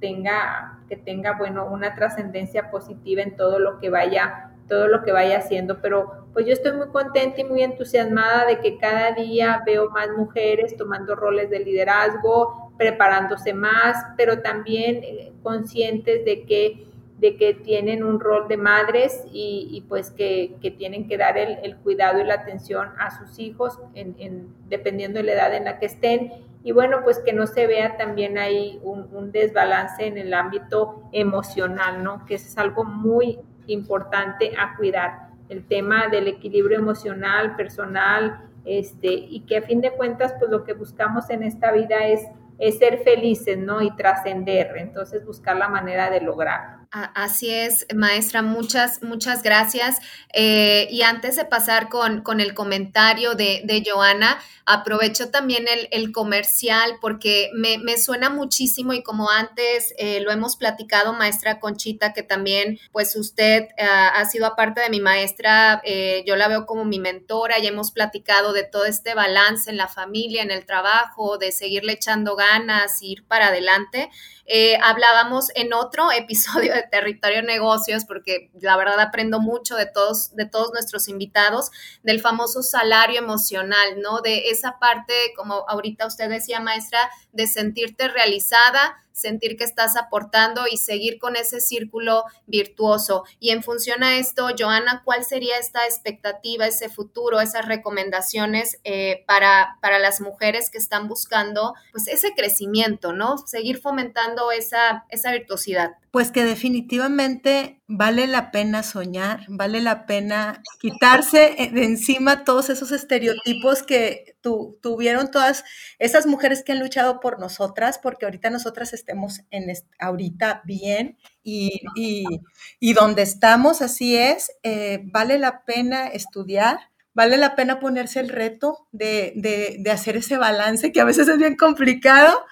tenga, 0.00 0.78
que 0.88 0.96
tenga, 0.96 1.32
bueno, 1.32 1.66
una 1.66 1.94
trascendencia 1.94 2.70
positiva 2.70 3.22
en 3.22 3.36
todo 3.36 3.58
lo 3.58 3.78
que 3.78 3.90
vaya 3.90 4.50
todo 4.68 4.88
lo 4.88 5.02
que 5.02 5.12
vaya 5.12 5.38
haciendo, 5.38 5.80
pero 5.80 6.26
pues 6.32 6.46
yo 6.46 6.52
estoy 6.52 6.72
muy 6.72 6.88
contenta 6.88 7.40
y 7.40 7.44
muy 7.44 7.62
entusiasmada 7.62 8.46
de 8.46 8.60
que 8.60 8.78
cada 8.78 9.12
día 9.12 9.62
veo 9.66 9.90
más 9.90 10.08
mujeres 10.16 10.76
tomando 10.76 11.14
roles 11.14 11.50
de 11.50 11.60
liderazgo, 11.60 12.72
preparándose 12.78 13.52
más, 13.52 13.96
pero 14.16 14.40
también 14.40 15.00
eh, 15.04 15.32
conscientes 15.42 16.24
de 16.24 16.44
que 16.44 16.88
de 17.18 17.36
que 17.36 17.54
tienen 17.54 18.02
un 18.02 18.18
rol 18.20 18.48
de 18.48 18.56
madres 18.56 19.24
y, 19.32 19.84
pues 19.88 20.10
que, 20.10 20.56
tienen 20.76 21.06
que 21.06 21.16
dar 21.16 21.38
el, 21.38 21.76
cuidado 21.76 22.20
y 22.20 22.24
la 22.24 22.34
atención 22.34 22.88
a 22.98 23.10
sus 23.10 23.38
hijos 23.38 23.78
en, 23.94 24.48
dependiendo 24.68 25.18
de 25.18 25.24
la 25.24 25.32
edad 25.32 25.54
en 25.54 25.64
la 25.64 25.78
que 25.78 25.86
estén. 25.86 26.32
Y 26.64 26.72
bueno, 26.72 27.00
pues 27.04 27.18
que 27.20 27.32
no 27.32 27.46
se 27.46 27.66
vea 27.66 27.96
también 27.96 28.38
ahí 28.38 28.80
un, 28.82 29.30
desbalance 29.30 30.06
en 30.06 30.18
el 30.18 30.34
ámbito 30.34 31.02
emocional, 31.12 32.02
¿no? 32.02 32.24
Que 32.26 32.34
es 32.34 32.58
algo 32.58 32.84
muy 32.84 33.38
importante 33.66 34.52
a 34.58 34.76
cuidar. 34.76 35.28
El 35.48 35.66
tema 35.66 36.08
del 36.08 36.26
equilibrio 36.26 36.78
emocional, 36.78 37.54
personal, 37.54 38.48
este, 38.64 39.08
y 39.12 39.40
que 39.40 39.58
a 39.58 39.62
fin 39.62 39.82
de 39.82 39.92
cuentas, 39.92 40.34
pues 40.38 40.50
lo 40.50 40.64
que 40.64 40.72
buscamos 40.72 41.28
en 41.30 41.42
esta 41.42 41.70
vida 41.70 42.06
es, 42.06 42.22
es 42.58 42.78
ser 42.78 42.98
felices, 42.98 43.58
¿no? 43.58 43.82
Y 43.82 43.94
trascender, 43.94 44.72
entonces 44.76 45.24
buscar 45.24 45.56
la 45.56 45.68
manera 45.68 46.10
de 46.10 46.22
lograrlo. 46.22 46.83
Así 46.94 47.50
es, 47.50 47.86
maestra, 47.92 48.40
muchas, 48.40 49.02
muchas 49.02 49.42
gracias. 49.42 49.98
Eh, 50.32 50.86
y 50.92 51.02
antes 51.02 51.34
de 51.34 51.44
pasar 51.44 51.88
con, 51.88 52.22
con 52.22 52.40
el 52.40 52.54
comentario 52.54 53.34
de, 53.34 53.62
de, 53.64 53.82
Joana, 53.84 54.40
aprovecho 54.64 55.28
también 55.30 55.66
el, 55.66 55.88
el 55.90 56.12
comercial 56.12 56.98
porque 57.00 57.50
me, 57.52 57.78
me, 57.78 57.98
suena 57.98 58.30
muchísimo 58.30 58.92
y 58.92 59.02
como 59.02 59.28
antes 59.28 59.92
eh, 59.98 60.20
lo 60.20 60.30
hemos 60.30 60.54
platicado, 60.56 61.12
maestra 61.12 61.58
Conchita, 61.58 62.12
que 62.12 62.22
también 62.22 62.78
pues 62.92 63.16
usted 63.16 63.64
uh, 63.64 64.10
ha 64.14 64.24
sido 64.26 64.46
aparte 64.46 64.80
de 64.80 64.88
mi 64.88 65.00
maestra, 65.00 65.82
eh, 65.84 66.22
yo 66.28 66.36
la 66.36 66.46
veo 66.46 66.64
como 66.64 66.84
mi 66.84 67.00
mentora 67.00 67.58
y 67.58 67.66
hemos 67.66 67.90
platicado 67.90 68.52
de 68.52 68.62
todo 68.62 68.84
este 68.84 69.14
balance 69.14 69.68
en 69.68 69.76
la 69.76 69.88
familia, 69.88 70.44
en 70.44 70.52
el 70.52 70.64
trabajo, 70.64 71.38
de 71.38 71.50
seguirle 71.50 71.94
echando 71.94 72.36
ganas, 72.36 73.02
ir 73.02 73.26
para 73.26 73.48
adelante. 73.48 74.10
Eh, 74.46 74.76
hablábamos 74.82 75.50
en 75.54 75.72
otro 75.72 76.12
episodio 76.16 76.74
de 76.74 76.83
Territorio 76.90 77.42
Negocios, 77.42 78.04
porque 78.04 78.50
la 78.60 78.76
verdad 78.76 79.00
aprendo 79.00 79.40
mucho 79.40 79.76
de 79.76 79.86
todos, 79.86 80.34
de 80.34 80.46
todos 80.46 80.72
nuestros 80.72 81.08
invitados, 81.08 81.70
del 82.02 82.20
famoso 82.20 82.62
salario 82.62 83.18
emocional, 83.18 84.00
¿no? 84.00 84.20
De 84.20 84.50
esa 84.50 84.78
parte, 84.78 85.14
como 85.36 85.64
ahorita 85.68 86.06
usted 86.06 86.28
decía, 86.28 86.60
maestra, 86.60 86.98
de 87.32 87.46
sentirte 87.46 88.08
realizada, 88.08 89.03
sentir 89.14 89.56
que 89.56 89.64
estás 89.64 89.96
aportando 89.96 90.64
y 90.70 90.76
seguir 90.76 91.18
con 91.18 91.36
ese 91.36 91.60
círculo 91.60 92.24
virtuoso. 92.46 93.24
Y 93.38 93.50
en 93.50 93.62
función 93.62 94.02
a 94.02 94.18
esto, 94.18 94.48
Joana, 94.58 95.02
¿cuál 95.04 95.24
sería 95.24 95.56
esta 95.58 95.84
expectativa, 95.86 96.66
ese 96.66 96.88
futuro, 96.88 97.40
esas 97.40 97.66
recomendaciones 97.66 98.80
eh, 98.84 99.24
para, 99.26 99.78
para 99.80 99.98
las 99.98 100.20
mujeres 100.20 100.68
que 100.68 100.78
están 100.78 101.08
buscando 101.08 101.74
pues 101.92 102.08
ese 102.08 102.34
crecimiento, 102.34 103.12
¿no? 103.12 103.38
Seguir 103.38 103.80
fomentando 103.80 104.50
esa, 104.50 105.06
esa 105.08 105.30
virtuosidad. 105.32 105.92
Pues 106.10 106.30
que 106.30 106.44
definitivamente 106.44 107.80
vale 107.86 108.26
la 108.26 108.50
pena 108.50 108.82
soñar, 108.82 109.44
vale 109.48 109.80
la 109.80 110.06
pena 110.06 110.62
quitarse 110.80 111.70
de 111.72 111.84
encima 111.84 112.44
todos 112.44 112.70
esos 112.70 112.92
estereotipos 112.92 113.82
que 113.82 114.33
tuvieron 114.80 115.30
todas 115.30 115.64
esas 115.98 116.26
mujeres 116.26 116.62
que 116.62 116.72
han 116.72 116.80
luchado 116.80 117.20
por 117.20 117.40
nosotras, 117.40 117.98
porque 117.98 118.26
ahorita 118.26 118.50
nosotras 118.50 118.92
estemos 118.92 119.40
en 119.50 119.72
ahorita 119.98 120.62
bien 120.64 121.16
y, 121.42 121.80
y, 121.96 122.92
donde 122.92 123.22
estamos, 123.22 123.82
así 123.82 124.16
es, 124.16 124.52
eh, 124.62 125.00
vale 125.04 125.38
la 125.38 125.64
pena 125.64 126.06
estudiar, 126.08 126.78
vale 127.14 127.36
la 127.36 127.54
pena 127.56 127.80
ponerse 127.80 128.20
el 128.20 128.28
reto 128.28 128.86
de, 128.92 129.32
de, 129.36 129.76
de, 129.80 129.90
hacer 129.90 130.16
ese 130.16 130.36
balance 130.36 130.92
que 130.92 131.00
a 131.00 131.04
veces 131.04 131.28
es 131.28 131.38
bien 131.38 131.56
complicado. 131.56 132.44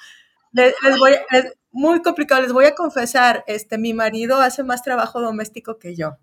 Les, 0.53 0.75
voy, 0.99 1.13
muy 1.71 2.03
complicado. 2.03 2.43
Les 2.43 2.53
voy 2.53 2.67
a 2.67 2.75
confesar, 2.75 3.45
este, 3.47 3.79
mi 3.79 3.95
marido 3.95 4.41
hace 4.41 4.63
más 4.63 4.83
trabajo 4.83 5.21
doméstico 5.21 5.79
que 5.79 5.97
yo. 5.97 6.19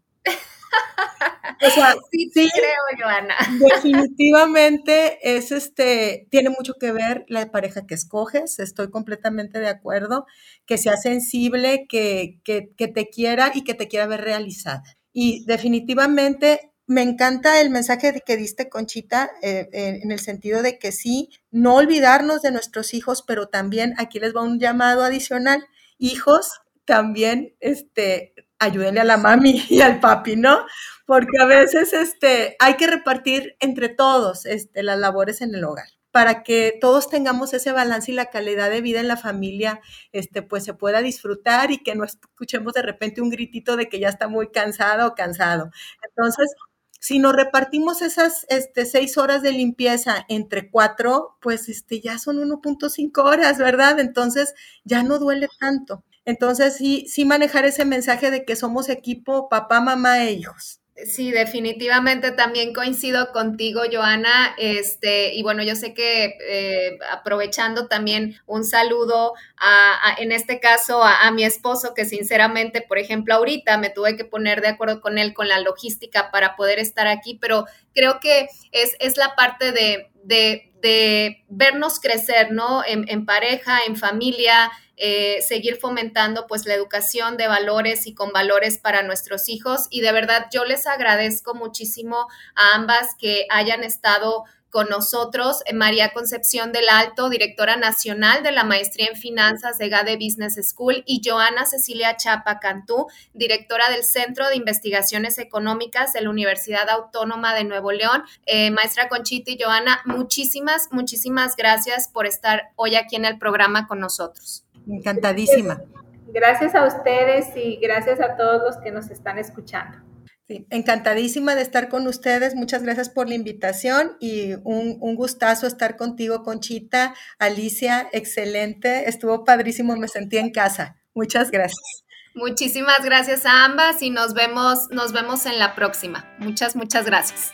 O 1.66 1.70
sea, 1.70 1.96
sí, 2.12 2.30
sí, 2.34 2.50
creo, 2.54 3.02
Joana. 3.02 3.36
Definitivamente 3.74 5.20
es 5.38 5.52
este, 5.52 6.28
tiene 6.30 6.50
mucho 6.50 6.74
que 6.80 6.92
ver 6.92 7.26
la 7.28 7.52
pareja 7.52 7.86
que 7.86 7.96
escoges, 7.96 8.60
estoy 8.60 8.90
completamente 8.90 9.60
de 9.60 9.68
acuerdo, 9.68 10.26
que 10.66 10.78
sea 10.78 10.98
sensible, 10.98 11.86
que, 11.88 12.40
que, 12.44 12.72
que 12.78 12.88
te 12.88 13.10
quiera 13.10 13.52
y 13.54 13.64
que 13.64 13.74
te 13.74 13.88
quiera 13.88 14.08
ver 14.08 14.22
realizada. 14.22 14.84
Y 15.12 15.44
definitivamente 15.46 16.70
me 16.90 17.04
encanta 17.04 17.62
el 17.62 17.70
mensaje 17.70 18.20
que 18.26 18.36
diste, 18.36 18.68
Conchita, 18.68 19.30
eh, 19.44 19.70
eh, 19.74 20.00
en 20.02 20.12
el 20.12 20.20
sentido 20.20 20.64
de 20.64 20.80
que 20.80 20.92
sí, 20.92 21.30
no 21.52 21.76
olvidarnos 21.76 22.42
de 22.42 22.52
nuestros 22.52 22.96
hijos, 22.96 23.22
pero 23.22 23.48
también 23.48 23.94
aquí 23.98 24.20
les 24.20 24.36
va 24.36 24.42
un 24.42 24.60
llamado 24.60 25.04
adicional. 25.04 25.64
Hijos, 26.00 26.62
también 26.86 27.56
este, 27.60 28.34
ayúdenle 28.60 29.02
a 29.02 29.06
la 29.06 29.18
mami 29.18 29.64
y 29.70 29.82
al 29.82 30.00
papi, 30.00 30.36
¿no? 30.36 30.66
Porque 31.06 31.40
a 31.42 31.46
veces 31.46 31.94
este, 31.94 32.56
hay 32.60 32.76
que 32.76 32.88
repartir 32.88 33.56
entre 33.60 33.90
todos 33.90 34.46
este, 34.46 34.84
las 34.84 35.00
labores 35.00 35.42
en 35.42 35.56
el 35.56 35.64
hogar 35.64 35.88
para 36.12 36.44
que 36.44 36.78
todos 36.82 37.10
tengamos 37.10 37.54
ese 37.54 37.72
balance 37.72 38.12
y 38.12 38.16
la 38.16 38.30
calidad 38.32 38.70
de 38.70 38.82
vida 38.82 39.00
en 39.00 39.08
la 39.08 39.18
familia, 39.18 39.80
este, 40.12 40.42
pues 40.42 40.64
se 40.64 40.74
pueda 40.74 41.02
disfrutar 41.02 41.72
y 41.72 41.84
que 41.84 41.96
no 41.96 42.04
escuchemos 42.04 42.74
de 42.74 42.82
repente 42.82 43.22
un 43.22 43.30
gritito 43.30 43.78
de 43.78 43.90
que 43.90 44.00
ya 44.00 44.10
está 44.10 44.28
muy 44.28 44.50
cansado 44.52 45.08
o 45.08 45.16
cansado. 45.16 45.70
Entonces, 46.08 46.52
si 47.00 47.20
nos 47.20 47.34
repartimos 47.34 48.02
esas 48.02 48.46
este, 48.50 48.86
seis 48.86 49.18
horas 49.18 49.42
de 49.42 49.52
limpieza 49.54 50.26
entre 50.30 50.70
cuatro, 50.70 51.38
pues 51.42 51.70
este, 51.70 52.02
ya 52.02 52.18
son 52.20 52.38
1.5 52.40 53.24
horas, 53.24 53.58
¿verdad? 53.58 54.00
Entonces 54.00 54.54
ya 54.84 55.04
no 55.04 55.20
duele 55.20 55.48
tanto. 55.60 56.04
Entonces 56.30 56.78
sí, 56.78 57.06
sí 57.08 57.26
manejar 57.26 57.66
ese 57.66 57.86
mensaje 57.86 58.30
de 58.30 58.46
que 58.46 58.56
somos 58.56 58.88
equipo 58.88 59.50
papá, 59.50 59.82
mamá 59.82 60.24
e 60.26 60.34
hijos. 60.34 60.80
Sí, 61.06 61.32
definitivamente 61.32 62.32
también 62.32 62.72
coincido 62.72 63.32
contigo, 63.32 63.82
Joana. 63.92 64.54
Este, 64.60 65.34
y 65.34 65.42
bueno, 65.42 65.64
yo 65.64 65.76
sé 65.76 65.96
que 65.96 66.38
eh, 66.48 67.00
aprovechando 67.12 67.88
también 67.88 68.36
un 68.46 68.64
saludo 68.64 69.34
a, 69.58 70.16
en 70.20 70.32
este 70.32 70.60
caso 70.60 71.02
a, 71.04 71.32
mi 71.32 71.44
esposo, 71.46 71.96
que 71.96 72.06
sinceramente, 72.06 72.82
por 72.82 73.00
ejemplo, 73.00 73.34
ahorita 73.34 73.80
me 73.80 73.90
tuve 73.90 74.18
que 74.18 74.26
poner 74.26 74.62
de 74.62 74.68
acuerdo 74.68 75.02
con 75.02 75.18
él 75.18 75.34
con 75.34 75.48
la 75.48 75.60
logística 75.60 76.30
para 76.30 76.56
poder 76.56 76.78
estar 76.78 77.08
aquí, 77.08 77.40
pero 77.42 77.66
creo 77.94 78.20
que 78.20 78.50
es, 78.72 78.96
es 79.00 79.18
la 79.18 79.36
parte 79.36 79.72
de, 79.72 80.12
de, 80.24 80.69
de 80.82 81.44
vernos 81.50 82.00
crecer, 82.00 82.52
¿no? 82.52 82.84
En, 82.86 83.26
pareja, 83.26 83.80
en 83.86 83.96
familia, 83.96 84.72
eh, 84.98 85.42
seguir 85.48 85.78
fomentando 85.78 86.48
pues 86.48 86.66
la 86.66 86.74
educación 86.74 87.38
de 87.38 87.48
valores 87.48 88.08
y 88.08 88.14
con 88.14 88.32
valores 88.32 88.78
para 88.78 89.04
nuestros 89.04 89.50
hijos. 89.50 89.88
Y 89.90 90.02
de 90.02 90.12
verdad 90.12 90.48
yo 90.52 90.66
les 90.66 90.88
agradezco 90.88 91.54
muchísimo 91.54 92.28
a 92.56 92.76
ambas 92.76 93.16
que 93.18 93.46
hayan 93.50 93.84
estado 93.84 94.46
con 94.70 94.88
nosotros 94.90 95.62
eh, 95.66 95.74
María 95.74 96.10
Concepción 96.10 96.72
del 96.72 96.90
Alto, 96.90 97.30
directora 97.30 97.78
nacional 97.78 98.44
de 98.44 98.52
la 98.52 98.64
Maestría 98.64 99.08
en 99.08 99.16
Finanzas 99.16 99.78
de 99.78 99.90
GADE 99.90 100.16
Business 100.16 100.60
School, 100.70 101.04
y 101.06 101.22
Joana 101.24 101.66
Cecilia 101.66 102.16
Chapa 102.18 102.60
Cantú, 102.60 103.08
directora 103.34 103.90
del 103.90 104.04
Centro 104.04 104.48
de 104.50 104.56
Investigaciones 104.56 105.38
Económicas 105.38 106.14
de 106.14 106.22
la 106.22 106.30
Universidad 106.30 106.90
Autónoma 106.90 107.54
de 107.54 107.64
Nuevo 107.64 107.92
León. 107.92 108.24
Eh, 108.46 108.72
maestra 108.72 109.10
Conchita 109.10 109.52
y 109.52 109.58
Joana, 109.62 110.02
muchísimas, 110.06 110.90
muchísimas 110.92 111.56
gracias 111.56 112.08
por 112.08 112.26
estar 112.26 112.70
hoy 112.76 112.96
aquí 112.96 113.16
en 113.16 113.26
el 113.26 113.38
programa 113.38 113.88
con 113.88 114.00
nosotros. 114.00 114.66
Encantadísima. 114.88 115.82
Gracias 116.28 116.76
a 116.76 116.86
ustedes 116.86 117.56
y 117.56 117.78
gracias 117.78 118.20
a 118.22 118.38
todos 118.38 118.62
los 118.62 118.78
que 118.78 118.92
nos 118.92 119.10
están 119.10 119.40
escuchando. 119.40 120.09
Sí, 120.50 120.66
encantadísima 120.72 121.54
de 121.54 121.62
estar 121.62 121.90
con 121.90 122.08
ustedes. 122.08 122.56
Muchas 122.56 122.82
gracias 122.82 123.08
por 123.08 123.30
la 123.30 123.36
invitación 123.36 124.18
y 124.20 124.54
un, 124.64 124.98
un, 125.00 125.16
gustazo 125.16 125.68
estar 125.68 125.96
contigo, 125.96 126.42
Conchita. 126.42 127.14
Alicia, 127.38 128.10
excelente. 128.14 129.08
Estuvo 129.08 129.44
padrísimo, 129.44 129.96
me 129.96 130.08
sentí 130.08 130.40
en 130.40 130.50
casa. 130.50 130.98
Muchas 131.14 131.52
gracias. 131.52 132.04
Muchísimas 132.34 133.06
gracias 133.06 133.46
a 133.46 133.64
ambas 133.64 134.02
y 134.02 134.10
nos 134.10 134.34
vemos, 134.34 134.90
nos 134.90 135.14
vemos 135.14 135.46
en 135.46 135.60
la 135.60 135.76
próxima. 135.76 136.28
Muchas, 136.40 136.76
muchas 136.76 137.06
gracias. 137.06 137.54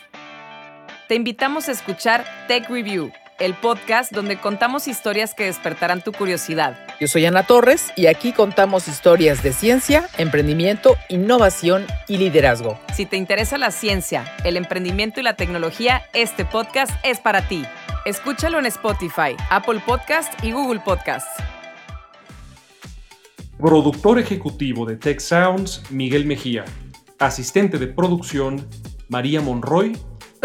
Te 1.06 1.16
invitamos 1.16 1.68
a 1.68 1.72
escuchar 1.72 2.24
Tech 2.48 2.66
Review 2.70 3.12
el 3.38 3.54
podcast 3.54 4.12
donde 4.12 4.38
contamos 4.38 4.88
historias 4.88 5.34
que 5.34 5.44
despertarán 5.44 6.02
tu 6.02 6.12
curiosidad. 6.12 6.85
Yo 6.98 7.08
soy 7.08 7.26
Ana 7.26 7.42
Torres 7.42 7.92
y 7.94 8.06
aquí 8.06 8.32
contamos 8.32 8.88
historias 8.88 9.42
de 9.42 9.52
ciencia, 9.52 10.08
emprendimiento, 10.16 10.96
innovación 11.10 11.84
y 12.08 12.16
liderazgo. 12.16 12.78
Si 12.94 13.04
te 13.04 13.18
interesa 13.18 13.58
la 13.58 13.70
ciencia, 13.70 14.24
el 14.44 14.56
emprendimiento 14.56 15.20
y 15.20 15.22
la 15.22 15.36
tecnología, 15.36 16.04
este 16.14 16.46
podcast 16.46 16.92
es 17.04 17.20
para 17.20 17.48
ti. 17.48 17.66
Escúchalo 18.06 18.58
en 18.58 18.64
Spotify, 18.64 19.36
Apple 19.50 19.82
Podcast 19.84 20.32
y 20.42 20.52
Google 20.52 20.80
Podcast. 20.80 21.26
Productor 23.58 24.18
ejecutivo 24.18 24.86
de 24.86 24.96
Tech 24.96 25.20
Sounds, 25.20 25.82
Miguel 25.90 26.24
Mejía. 26.24 26.64
Asistente 27.18 27.76
de 27.76 27.88
producción, 27.88 28.66
María 29.08 29.42
Monroy 29.42 29.92